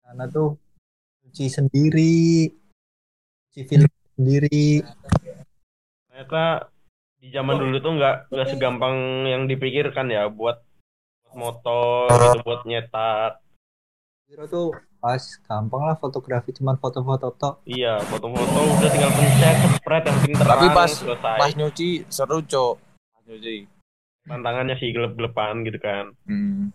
[0.00, 0.56] sana tuh
[1.20, 2.48] cuci sendiri
[3.52, 4.80] cuci film sendiri
[6.20, 6.68] ternyata
[7.16, 10.60] di zaman dulu tuh nggak nggak segampang yang dipikirkan ya buat
[11.24, 13.40] buat motor gitu buat nyetak
[14.28, 15.16] Kira tuh pas
[15.48, 17.64] gampang lah fotografi cuman foto-foto tok.
[17.64, 22.38] iya foto-foto udah tinggal pencet spread yang penting terang Tapi pas selesai pas nyuci seru
[22.44, 22.74] cok.
[23.16, 23.56] Pas nyuci.
[24.28, 26.68] tantangannya sih gelap-gelapan gitu kan Hmm.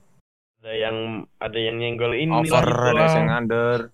[0.58, 0.98] ada yang
[1.38, 2.66] ada yang nyenggol ini Over
[2.98, 3.94] ada yang under.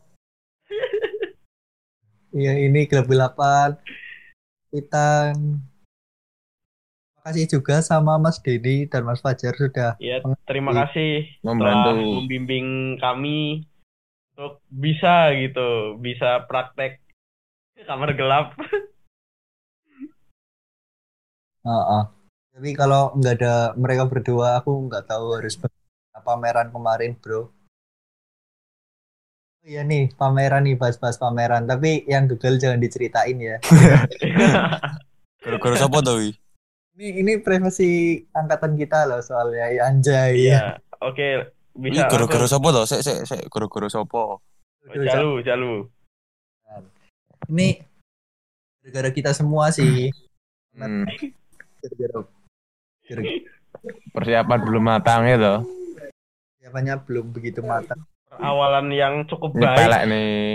[2.32, 3.76] Iya ini gelap-gelapan.
[4.72, 5.36] Kita
[7.20, 11.92] Makasih juga sama Mas Denny dan Mas Fajar sudah Ya, terima kasih Membantu.
[11.94, 13.68] telah membimbing kami
[14.34, 17.04] untuk bisa gitu, bisa praktek
[17.86, 18.58] kamar gelap.
[21.68, 22.04] Heeh.
[22.52, 27.54] Tapi kalau nggak ada mereka berdua, aku nggak tahu harus bagaimana pameran kemarin, bro.
[29.62, 31.70] Oh iya nih, pameran nih, bahas-bahas pameran.
[31.70, 33.62] Tapi yang gagal jangan diceritain ya.
[35.46, 36.34] Gara-gara siapa tuh?
[36.98, 40.50] Ini ini privasi angkatan kita loh soalnya, ya, anjay.
[40.50, 42.10] Iya, oke, Wi, bisa.
[42.10, 42.86] gara-gara siapa tuh?
[42.90, 43.42] Sek, sek, sek.
[43.54, 44.42] Gara-gara siapa?
[44.98, 45.74] Jalu, jalu.
[47.54, 47.86] Ini
[48.82, 50.10] gara-gara kita semua sih.
[50.74, 51.06] Hmm.
[51.86, 52.26] Gara-gara
[54.10, 55.56] Persiapan belum matang itu.
[56.58, 58.02] siapanya belum begitu matang.
[58.32, 59.78] Perawalan yang cukup Ini baik.
[59.84, 60.46] pelek nih.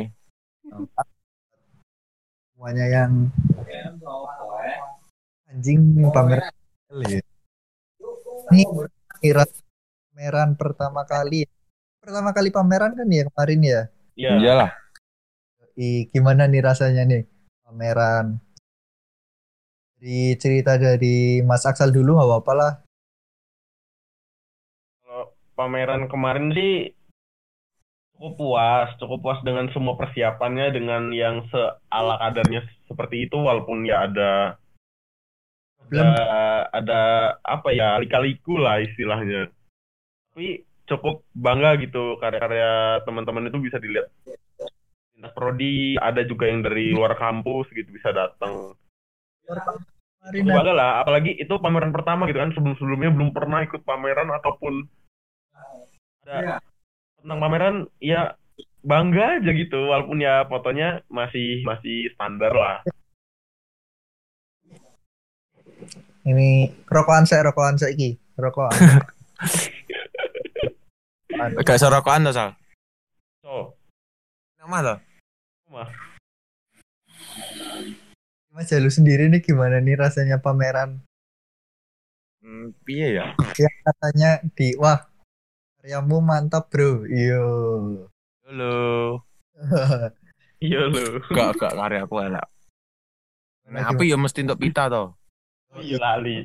[2.56, 3.12] Semuanya yang
[5.52, 6.52] anjing pameran
[7.04, 7.20] ya.
[8.48, 8.62] Ini
[9.20, 9.44] kira
[10.08, 11.44] pameran pertama kali.
[12.00, 13.80] Pertama kali pameran kan ya kemarin ya.
[14.16, 14.72] Ya, Iyalah.
[15.76, 17.28] I, gimana nih rasanya nih
[17.60, 18.40] pameran?
[20.00, 22.72] Dari cerita dari Mas Aksal dulu nggak apa-apa lah.
[25.04, 26.95] kalau pameran kemarin sih
[28.16, 34.08] cukup puas, cukup puas dengan semua persiapannya dengan yang seala kadarnya seperti itu walaupun ya
[34.08, 34.56] ada
[35.86, 36.08] ada
[36.72, 37.00] ada
[37.44, 39.52] apa ya lika-liku lah istilahnya.
[40.32, 44.08] Tapi cukup bangga gitu karya-karya teman-teman itu bisa dilihat.
[45.12, 48.72] Lintas prodi ada juga yang dari luar kampus gitu bisa datang.
[50.24, 54.88] Bangga lah, apalagi itu pameran pertama gitu kan sebelum-sebelumnya belum pernah ikut pameran ataupun
[56.26, 56.58] ada
[57.26, 58.38] tentang pameran ya
[58.86, 62.78] bangga aja gitu walaupun ya fotonya masih masih standar lah.
[66.22, 68.78] ini rokokan saya rokokan saya iki rokokan.
[71.66, 72.54] Gak iso rokokan tuh, Sal.
[73.42, 73.74] So,
[74.56, 74.98] Nama tuh.
[75.66, 75.90] mah
[78.50, 81.02] Mas Jalu sendiri nih gimana nih rasanya pameran
[82.38, 83.34] Hmm, piye ya?
[83.58, 85.02] yang katanya di wah
[85.86, 87.46] karyamu mantap bro iyo
[88.42, 89.22] Halo.
[90.58, 91.22] iya lo.
[91.30, 92.42] Gak gak karya aku elek.
[93.70, 95.14] Nah, apa ya mesti untuk pita toh?
[95.78, 96.42] Iya lali.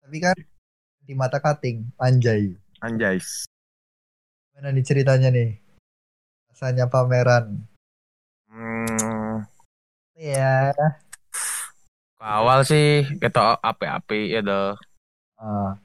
[0.00, 0.32] tapi kan
[1.04, 3.20] di mata cutting anjay Anjay.
[4.48, 5.60] gimana nih ceritanya nih
[6.48, 7.60] rasanya pameran
[8.48, 9.44] Hmm,
[10.16, 10.88] ya ke
[12.24, 14.80] awal sih kita api-api ya toh.
[15.36, 15.76] ah,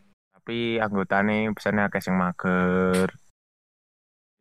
[0.46, 3.10] Tapi anggotanya pesannya akeh sing mager.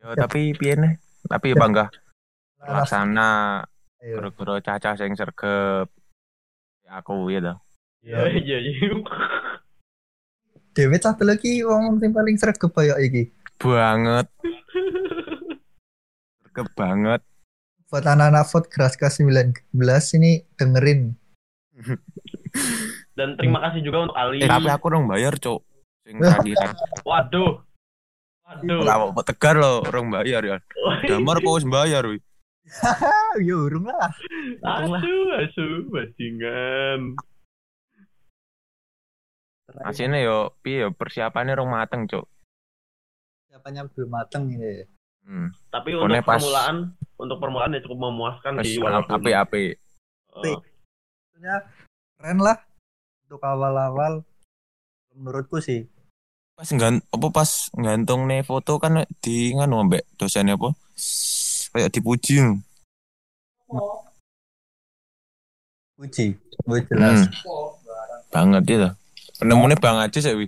[0.05, 1.01] Yo tapi piye nih?
[1.25, 1.89] Tapi ya bangga
[2.61, 3.65] laksana
[3.97, 5.89] gara-gara caca sing sergep.
[6.85, 7.57] Ya, aku ya toh.
[8.05, 8.93] Iya iya iya.
[10.77, 14.29] Dewe satu lagi wong sing paling sregep kayak iki Banget.
[16.45, 17.25] Sergep banget.
[17.89, 19.73] buat anak-anak vote Graska 19
[20.21, 21.17] ini dengerin
[23.17, 24.45] Dan terima kasih juga untuk Ali.
[24.45, 25.65] Eh, tapi aku dong bayar, Cuk.
[26.05, 26.57] Sing terakhir.
[27.03, 27.65] Waduh.
[28.45, 28.81] Waduh.
[28.85, 30.57] Kamu tegar loh, orang bayar ya.
[31.03, 32.21] Damar kok wis bayar, wi.
[33.45, 34.09] yo urung lah
[34.65, 37.13] Aduh, asu, bajingan.
[39.85, 42.25] Asine yo piye yo persiapannya rong mateng, Cuk.
[43.45, 44.83] siapanya belum mateng ini
[45.25, 45.49] Hmm.
[45.73, 46.77] Tapi untuk pas- permulaan,
[47.17, 49.65] untuk permulaan ya cukup memuaskan Wis sih walaupun api-api.
[49.73, 51.57] eh, maksudnya
[52.21, 52.61] keren lah
[53.25, 54.21] untuk awal-awal
[55.15, 55.89] menurutku sih
[56.55, 60.71] Pas ngan, apa pas ngantung nih foto kan di nganu ambek dosennya apa?
[61.75, 62.39] Kayak dipuji.
[65.95, 68.31] puji gue jelas Hmm.
[68.31, 68.91] Banget itu.
[69.39, 70.47] Penemunya Bang Adi sih, wi.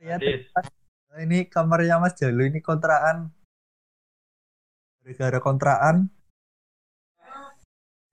[0.00, 3.32] ya Nah, ini kamarnya Mas Jalu ini kontrakan
[5.02, 5.96] gara-gara kontrakan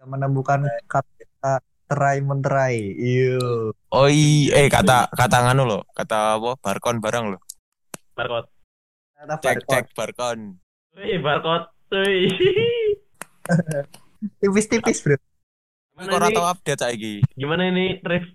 [0.06, 6.58] menemukan kata terai menterai iyo Oh iya, eh kata kata nganu loh, kata apa?
[6.60, 7.42] Barkon barang loh.
[8.12, 8.48] barcode.
[9.14, 9.70] kata Cek barcode.
[9.70, 10.40] cek barkon.
[10.94, 11.68] Wih, barcode.
[11.92, 12.32] Wih.
[14.42, 15.18] tipis-tipis bro
[15.96, 17.14] Gimana Kok ora ini, tau update saiki.
[17.34, 18.28] gimana ini thrift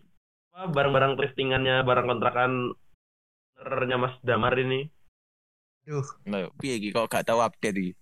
[0.51, 2.53] apa barang-barang thriftingannya barang kontrakan
[3.85, 4.89] nya Mas Damar ini?
[5.85, 7.93] Duh, Lah, piye iki kok gak tau update iki?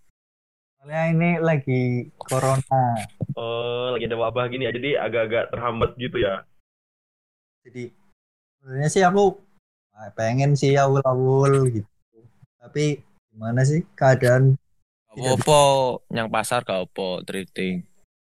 [0.79, 1.83] soalnya ini lagi
[2.15, 3.03] corona.
[3.39, 6.43] Oh, lagi ada wabah gini ya, jadi agak-agak terhambat gitu ya.
[7.63, 7.95] Jadi
[8.59, 9.39] sebenarnya sih aku
[10.19, 11.87] pengen sih awul-awul gitu.
[12.59, 12.99] Tapi
[13.31, 14.59] gimana sih keadaan
[15.19, 15.63] Gak apa
[16.15, 17.87] yang pasar gak apa thrifting.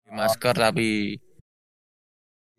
[0.10, 1.18] Masker tapi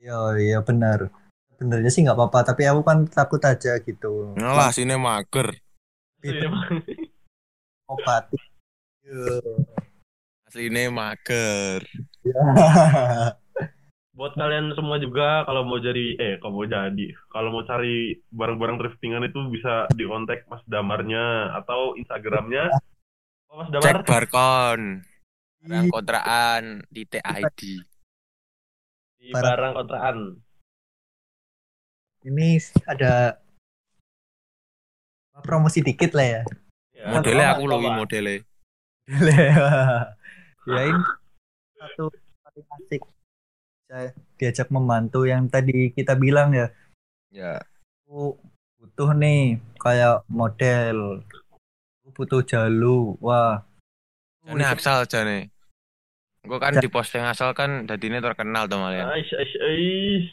[0.03, 1.11] Iya, iya benar.
[1.51, 4.37] Sebenarnya sih nggak apa-apa, tapi aku kan takut aja gitu.
[4.39, 5.57] ngalah sini mager.
[7.91, 8.39] Obati.
[9.03, 9.41] Iya.
[10.47, 11.83] Asline mager.
[14.17, 18.81] Buat kalian semua juga kalau mau jadi eh kalau mau jadi kalau mau cari barang-barang
[18.81, 22.73] thriftingan itu bisa di kontak Mas Damarnya atau Instagramnya.
[23.53, 23.85] Oh, Mas Damar.
[23.85, 24.81] Cek barkon.
[25.61, 27.61] Barang kontrakan di TID.
[29.21, 30.17] di barang kontrakan.
[32.25, 32.59] Ini
[32.89, 33.37] ada
[35.45, 36.43] promosi dikit lah ya.
[36.97, 38.41] Ya, Modelnya aku loh ini modelnya.
[40.73, 41.03] ya ini
[41.87, 42.11] satu
[42.43, 43.03] paling asik.
[43.87, 46.67] Saya diajak membantu yang tadi kita bilang ya.
[47.31, 47.63] Ya.
[48.07, 48.35] Aku
[48.83, 51.23] butuh nih kayak model.
[52.03, 53.15] Aku butuh jalu.
[53.23, 53.63] Wah.
[54.47, 55.51] Ini asal aja nih.
[56.47, 59.11] Gue kan di posting asal kan dadine terkenal tuh malah.
[59.11, 60.29] Aish, aish, aish.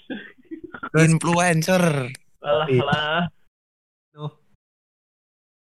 [0.94, 2.14] Influencer.
[2.46, 2.82] Alah, Iya.
[2.86, 3.22] alah.
[4.14, 4.32] Tuh.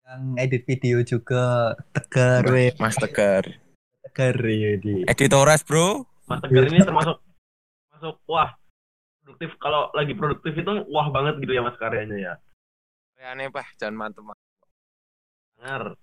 [0.05, 1.45] Yang edit video juga
[1.95, 2.75] tegar we.
[2.83, 3.64] Mas Tegar.
[4.15, 5.03] Tegar ya di.
[5.11, 6.07] Editores, Bro.
[6.31, 7.19] Mas Tegar ini termasuk
[7.91, 8.55] masuk wah
[9.27, 12.35] produktif kalau lagi produktif itu wah banget gitu ya Mas karyanya ya.
[13.27, 13.75] Aneh, Pak.
[13.75, 14.23] Jangan mantep.
[15.59, 15.99] Sangar.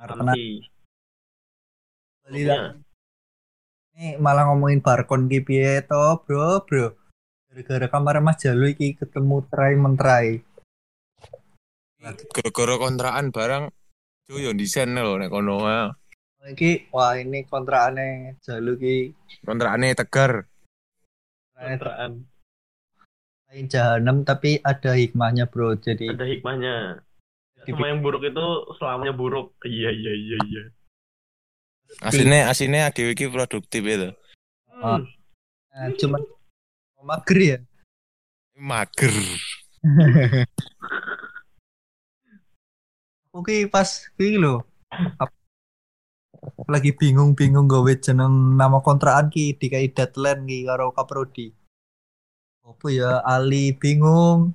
[0.00, 0.64] Karena Santi.
[2.24, 2.40] Bali.
[4.00, 6.96] Ini malah ngomongin barkon ki piye to, Bro, Bro.
[7.52, 10.40] Gara-gara kamar Mas Jalu iki ketemu try mentrai.
[12.00, 13.64] Gara-gara kontrakan barang
[14.30, 15.58] Yo yo desain lho nek kono.
[16.40, 16.48] Ah.
[16.50, 18.96] Iki wah ini kontraane Jalu ki
[19.44, 20.48] Kontrakane Tegar.
[21.52, 22.24] Kontrakan.
[23.50, 25.74] lain jahanam tapi ada hikmahnya, Bro.
[25.82, 27.02] Jadi Ada hikmahnya.
[27.66, 28.46] Semua yang buruk itu
[28.78, 29.58] selamanya buruk.
[29.66, 30.62] Iya iya iya iya.
[31.98, 34.14] Asine asine AGW iki produktif itu.
[34.70, 35.02] Hmm.
[35.74, 36.22] Nah, cuman
[37.02, 37.58] mager ya.
[38.54, 39.10] Mager.
[43.34, 44.62] Oke, pas iki lho.
[45.18, 45.39] ap-
[46.68, 51.52] lagi bingung-bingung gawe jeneng nama kontrakan ki dikai deadline ki karo Kaprodi.
[52.64, 54.54] Apa ya Ali bingung.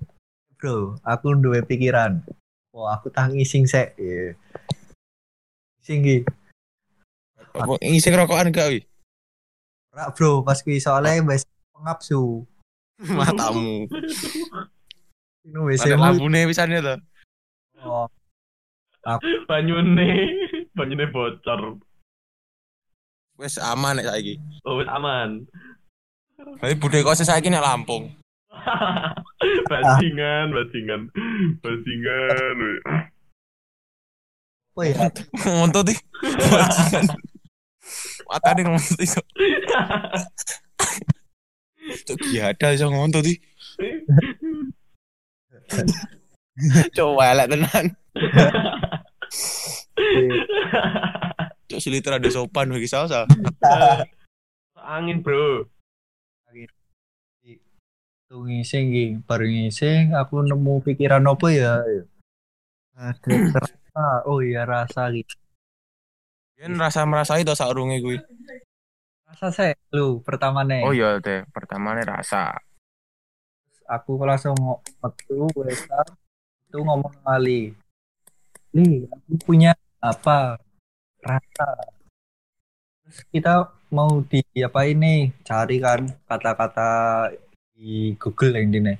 [0.56, 2.24] Bro, aku duwe pikiran.
[2.71, 3.93] Wah, aku tak ngising sek.
[4.00, 4.34] Iya.
[5.84, 6.17] Ngising ki.
[7.56, 8.80] Apa isi rokokan gak wi?
[9.95, 12.43] Rak, Bro, pas kuwi soalnya wis pengapsu.
[13.19, 13.88] Matamu.
[15.45, 16.12] Ini wis Ada mau.
[16.12, 16.95] lampune pisane to.
[17.86, 18.10] Oh,
[19.45, 20.44] Banyune,
[20.76, 21.80] banyune bocor.
[23.40, 24.36] Wis aman nek saiki.
[24.68, 25.48] Oh, wis aman.
[26.36, 28.12] Tapi budhe kok saiki nek Lampung.
[29.72, 31.02] bajingan, bajingan,
[31.60, 32.58] bajingan.
[34.76, 35.08] apa ya?
[35.48, 35.96] Ngontut di.
[36.24, 37.08] Bajingan.
[38.28, 39.24] Matane ngontut iso.
[42.08, 43.40] Cuk giada iso ngontut di.
[46.96, 47.86] Coba elek tenan.
[51.65, 53.25] Cuk siliter ada sopan bagi salsa.
[54.86, 55.71] Angin, Bro.
[58.25, 61.77] Tuh ngising ki, baru ngising aku nemu pikiran apa ya?
[62.97, 65.38] Ada rasa, oh iya rasa gitu.
[66.58, 68.17] Yen rasa merasai to saurunge kuwi.
[69.29, 70.81] Rasa saya lu pertama nih.
[70.81, 72.58] Oh iya teh, pertamanya rasa.
[73.86, 74.58] Aku langsung
[74.97, 75.69] metu WA
[76.65, 77.77] itu ngomong kali.
[78.73, 80.62] Li, aku punya apa?
[81.26, 81.68] Rasa.
[83.02, 83.54] Terus kita
[83.90, 85.34] mau di apa ini?
[85.42, 86.90] Cari kan kata-kata
[87.73, 88.96] di Google yang ini.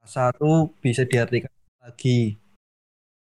[0.00, 1.52] Rasa tuh bisa diartikan
[1.84, 2.36] lagi.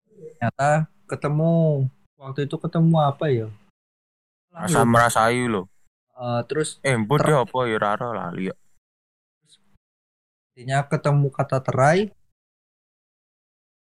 [0.06, 1.84] Ternyata ketemu
[2.16, 3.48] waktu itu ketemu apa ya?
[4.50, 5.66] Rasa merasai lo.
[6.20, 8.56] Eh, terus Eh, mbut ya apa ya rara lali ya.
[10.52, 12.12] intinya ketemu kata terai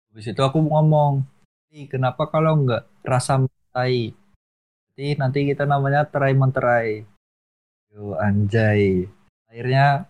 [0.08, 1.39] habis itu aku ngomong "Ih,
[1.70, 4.10] kenapa kalau nggak rasa menterai
[4.98, 7.06] jadi nanti kita namanya terai menterai
[7.94, 9.06] yo anjay
[9.46, 10.10] akhirnya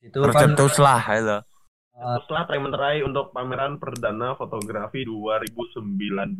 [0.00, 1.36] itu kan Tercetus lah itu.
[1.96, 6.32] eh, Setelah Traiman Terai untuk pameran perdana fotografi 2019.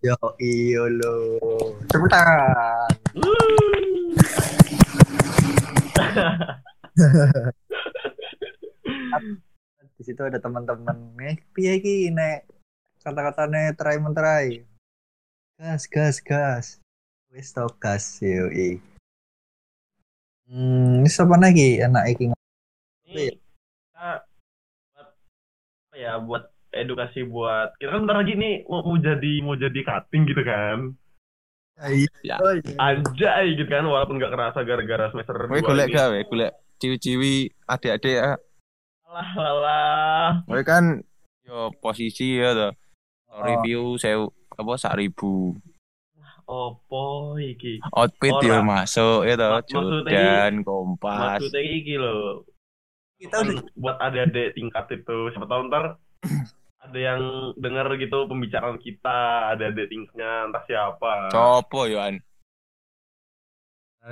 [0.00, 1.16] yo iyo lo
[3.12, 4.16] Wuh.
[10.00, 12.48] Di situ ada teman-teman nih piye iki nek
[13.00, 14.64] kata-katane try menterai.
[15.56, 16.66] Gas gas gas.
[17.32, 18.80] Wis to gas yoi.
[20.50, 22.26] Hmm, ini siapa lagi enak iki
[23.06, 24.26] Ini kita
[24.90, 29.54] buat apa ya buat edukasi buat kita kan bentar lagi nih mau, mau jadi mau
[29.54, 30.98] jadi cutting gitu kan
[32.20, 32.36] Ya.
[32.36, 32.76] Oh, iya.
[32.76, 35.96] anjay gitu kan walaupun nggak kerasa gara-gara semester dua golek ini.
[35.96, 37.34] gawe, golek ciwi-ciwi
[37.64, 38.36] adik-adik ya.
[39.08, 41.00] alah alah Kowe kan
[41.48, 42.68] yo posisi ya to.
[43.30, 43.46] Oh.
[43.46, 45.54] Review sewu apa sak ribu.
[46.50, 51.38] opo iki Outfit yo masuk ya maksudnya Jordan, Kompas.
[51.38, 52.42] maksudnya iki loh
[53.22, 55.94] Kita udah buat adik-adik tingkat itu siapa tahu ntar
[56.84, 57.22] ada yang
[57.54, 59.18] dengar gitu pembicaraan kita
[59.54, 62.18] adik-adik tingkatnya entah siapa Copo yo an.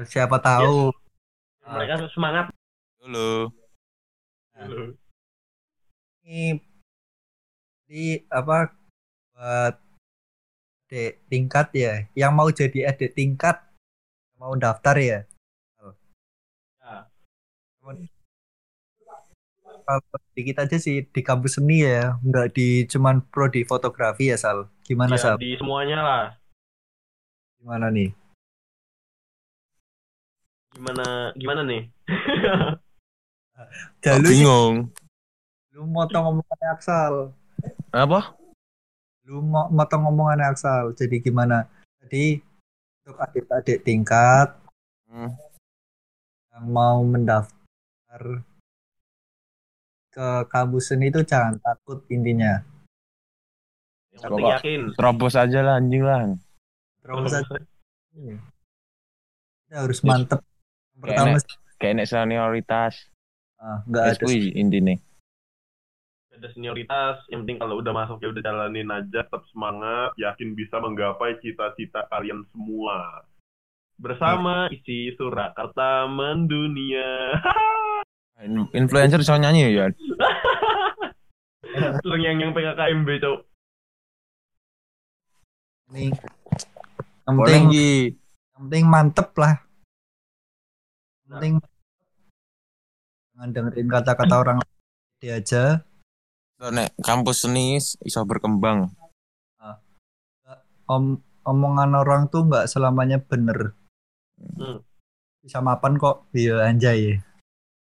[0.07, 0.95] siapa tahu
[1.67, 2.55] mereka semangat
[3.03, 3.51] Dulu.
[4.55, 4.83] gitu.
[6.23, 6.63] ini
[7.91, 8.71] di apa
[9.39, 9.75] buat
[10.89, 11.95] adik tingkat ya.
[12.19, 13.63] Yang mau jadi adik tingkat
[14.35, 15.19] mau daftar ya.
[16.83, 17.07] Ya.
[19.89, 20.03] kalau
[20.37, 22.19] di kita aja sih di kampus seni ya.
[22.19, 24.67] Nggak di cuman pro di fotografi ya Sal.
[24.83, 25.37] Gimana Ya, Sal?
[25.39, 26.25] di semuanya lah.
[27.63, 28.11] Gimana nih?
[30.75, 31.83] Gimana gimana nih?
[33.55, 34.75] Kok Jalu bingung.
[35.75, 37.35] lu motong omongannya Aksal
[37.95, 38.35] Apa?
[39.29, 41.69] Lu mau motong omongannya Aksal jadi gimana
[42.01, 42.41] jadi
[43.05, 44.57] untuk adik-adik tingkat
[45.09, 45.33] Hmm.
[46.53, 48.45] yang mau mendaftar
[50.11, 52.61] ke kampus seni itu jangan takut intinya
[54.19, 54.61] Coba.
[54.61, 56.29] yakin Terobos aja lah anjing lah.
[57.01, 57.57] terus aja
[59.65, 60.41] kita harus mantep
[60.93, 61.41] pertama
[61.79, 62.95] Kayak nek senioritas.
[63.57, 64.99] ah, nggak ada intine.
[66.39, 70.79] Ada senioritas yang penting kalau udah masuk ya udah jalanin aja tetap semangat yakin bisa
[70.79, 73.27] menggapai cita-cita kalian semua.
[73.99, 77.35] Bersama isi Surakarta mendunia.
[78.47, 79.91] In- Influencer bisa nyanyi ya.
[81.99, 83.39] Terus yang yang PKKMB cok.
[85.91, 86.15] Ini
[87.27, 89.59] yang penting yang penting mantep lah.
[91.27, 91.55] Yang penting
[93.35, 94.59] jangan dengerin kata-kata orang
[95.19, 95.83] dia aja
[96.59, 98.91] nek kampus seni iso berkembang.
[100.89, 103.77] om omongan orang tuh nggak selamanya bener.
[104.39, 104.81] Hmm.
[105.39, 107.21] bisa mapan kok iya anjay.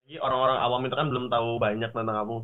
[0.05, 2.35] Jadi orang-orang awam itu kan belum tahu banyak tentang kamu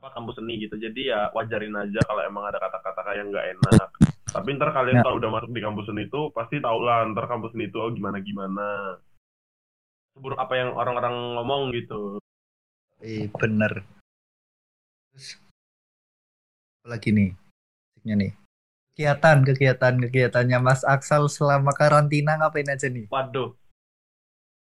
[0.00, 0.74] apa kampus seni gitu.
[0.78, 3.88] Jadi ya wajarin aja kalau emang ada kata-kata kayak nggak enak.
[4.32, 5.04] Tapi ntar kalian Ya.
[5.04, 7.92] kalau udah masuk di kampus seni itu pasti tau lah ntar kampus seni itu oh,
[7.92, 8.96] gimana gimana
[10.12, 12.20] seburuk apa yang orang-orang ngomong gitu.
[13.02, 13.82] Eh bener.
[15.12, 15.41] Terus
[16.82, 17.30] apa lagi nih
[17.94, 18.32] musiknya nih.
[18.92, 23.06] Kegiatan kegiatan kegiatannya Mas Aksal selama karantina ngapain aja nih?
[23.06, 23.54] Waduh.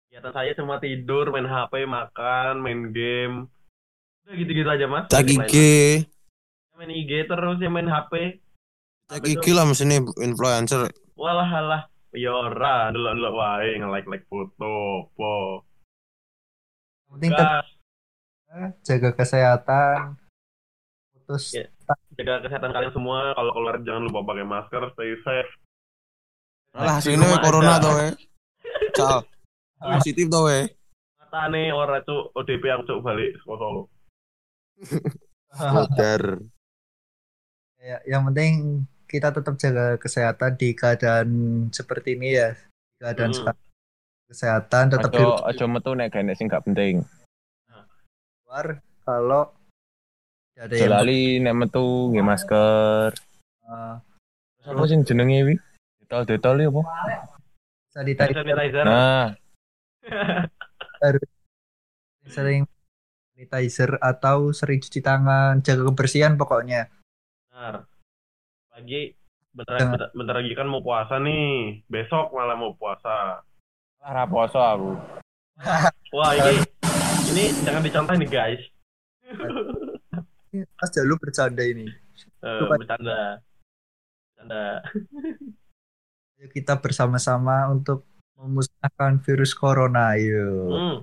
[0.05, 3.49] Kegiatan saya cuma tidur main HP makan main game.
[4.29, 5.09] Udah gitu-gitu aja mas.
[5.09, 5.55] Lain- IG.
[6.77, 8.37] main IG terus ya main HP
[9.09, 10.93] Cak IG lah mesin influencer.
[11.16, 15.62] walah alah Yora, dulu dulu wae nge-like like foto, po.
[17.11, 17.64] penting tetap
[18.51, 20.18] Gas, jaga kesehatan
[21.14, 21.64] putus Ya.
[22.14, 23.32] Jaga kesehatan kalian semua.
[23.32, 25.51] Kalau keluar jangan lupa pakai masker, stay safe.
[26.70, 28.09] Alah Di sini rumah corona to we.
[28.95, 29.18] Ciao.
[29.80, 30.59] Positif to we.
[31.18, 33.86] Mata nih ora cuk ODP yang cuk balik ke Solo.
[35.51, 36.22] Modar.
[37.80, 41.28] ya, yang penting kita tetap jaga kesehatan di keadaan
[41.72, 43.38] seperti ini ya di keadaan Hmm.
[43.41, 43.66] sekarang
[44.30, 47.03] kesehatan tetap di Aja aja metu nek gak sing gak penting.
[48.47, 49.51] luar kalau
[50.61, 53.11] ada yang lali nek metu nggih masker.
[53.65, 53.97] uh,
[54.61, 55.55] Terus apa sing jenenge wi?
[56.05, 56.83] Detol-detol ya apa?
[57.91, 58.85] sanitizer Sanitizer.
[58.87, 59.35] Nah,
[62.37, 62.69] sering
[63.35, 66.87] sanitizer atau sering cuci tangan jaga kebersihan pokoknya
[67.51, 67.85] Benar.
[68.73, 69.13] Lagi
[69.53, 71.85] bentar, bentar, bentar lagi kan mau puasa nih.
[71.93, 73.45] Besok malah mau puasa.
[74.01, 74.97] ora poso aku.
[76.17, 76.65] Wah, ini
[77.29, 78.63] ini jangan dicontoh nih, guys.
[80.53, 81.87] Mas Jalu bercanda ini
[82.41, 83.39] Eh, bercanda.
[84.29, 84.63] Bercanda.
[86.37, 90.97] Ayo kita bersama-sama untuk memusnahkan virus corona ayo Hmm.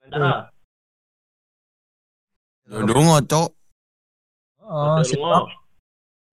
[0.00, 0.48] Rencana.
[2.66, 3.48] Ndongo, Cok.
[4.60, 5.40] oh Terus siap lungo.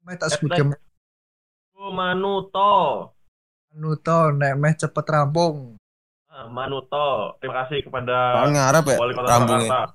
[0.01, 0.49] meh tak sebut
[1.69, 2.71] Ku manuto.
[3.69, 5.75] anu to nek meh cepet rampung
[6.25, 9.93] Ah, Manuto, terima kasih kepada Tahun ngarep ya wali kota.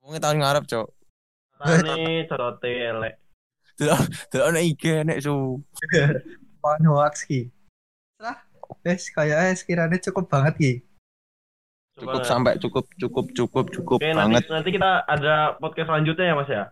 [0.00, 0.88] Wongnya tahun ngarep, Cok.
[1.62, 3.14] Tani corote elek.
[3.78, 5.62] Delok nek IG nek su.
[6.62, 7.50] Pan hoax ki.
[8.22, 8.38] Lah,
[8.82, 10.72] wes kayaknya sekiranya cukup banget ki.
[11.98, 14.42] Cukup sampai cukup cukup cukup cukup Oke, banget.
[14.42, 16.64] nanti, nanti kita ada podcast selanjutnya ya Mas ya.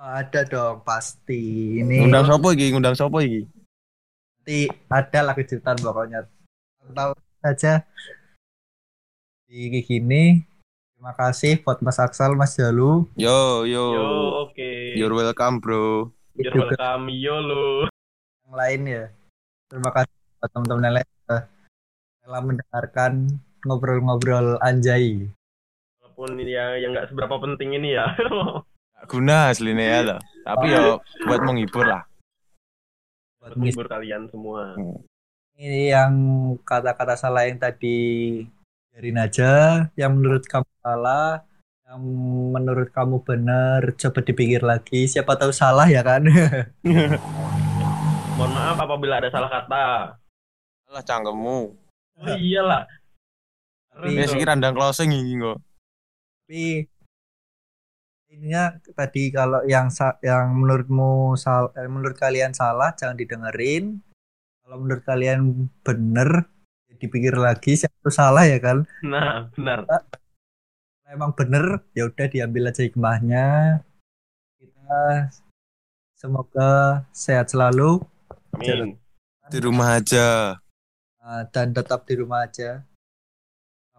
[0.00, 1.76] Ada dong pasti.
[1.84, 2.72] Ini Ngundang sopo iki?
[2.72, 3.44] Ngundang sopo iki?
[4.40, 6.24] nanti ada lah kejutan pokoknya.
[6.96, 7.12] Tahu
[7.44, 7.84] saja
[9.46, 10.49] di gini.
[11.00, 13.08] Terima kasih buat Mas Aksal, Mas Jalu.
[13.16, 13.84] Yo yo.
[13.96, 14.08] Yo,
[14.44, 14.68] oke.
[14.92, 16.12] You're welcome, bro.
[16.36, 17.88] You're Juga welcome, YOLO.
[18.44, 19.04] yang lain ya.
[19.72, 21.08] Terima kasih buat teman-teman yang lain
[22.20, 23.12] rela mendengarkan
[23.64, 25.24] ngobrol-ngobrol anjay.
[26.04, 28.04] Walaupun ini yang yang nggak seberapa penting ini ya.
[29.00, 30.20] Gak guna aslinya ya loh.
[30.44, 32.04] Tapi yo buat menghibur lah.
[33.40, 34.76] Buat menghibur kalian semua.
[35.56, 36.12] ini yang
[36.60, 38.44] kata-kata salah yang tadi
[38.90, 39.50] biarin aja,
[39.94, 41.46] yang menurut kamu salah,
[41.86, 42.02] yang
[42.54, 45.06] menurut kamu benar, coba dipikir lagi.
[45.06, 46.26] Siapa tahu salah ya kan?
[48.36, 50.16] Mohon maaf apabila ada salah kata.
[50.90, 51.60] Alah cangkemmu.
[52.20, 52.84] Oh iyalah.
[53.94, 55.58] Tapi- Wes iki randang closing iki kok.
[56.46, 56.64] Tapi
[58.30, 64.02] ininya tadi kalau yang sa- yang menurutmu sal eh, menurut kalian salah jangan didengerin.
[64.66, 66.59] Kalau menurut kalian bener ya
[67.00, 68.84] dipikir lagi siapa salah ya kan?
[69.00, 69.88] Nah, benar.
[69.88, 73.46] Kalau emang bener ya udah diambil aja hikmahnya.
[74.60, 75.32] Kita
[76.20, 78.04] semoga sehat selalu
[78.54, 79.00] Amin.
[79.48, 80.60] Di rumah aja.
[81.24, 82.84] uh, dan tetap di rumah aja.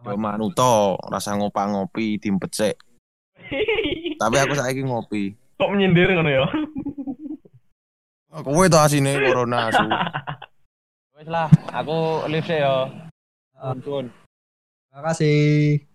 [0.02, 2.76] Yo manuto, rasa ngopa-ngopi dimpet sik.
[4.22, 5.38] Tapi aku saiki ngopi.
[5.62, 6.46] Kok menyindir ngono ya?
[8.32, 9.86] Kowe to asine corona asu.
[11.22, 12.90] Wes lah, aku live sih yo.
[13.54, 15.86] Terima kasih.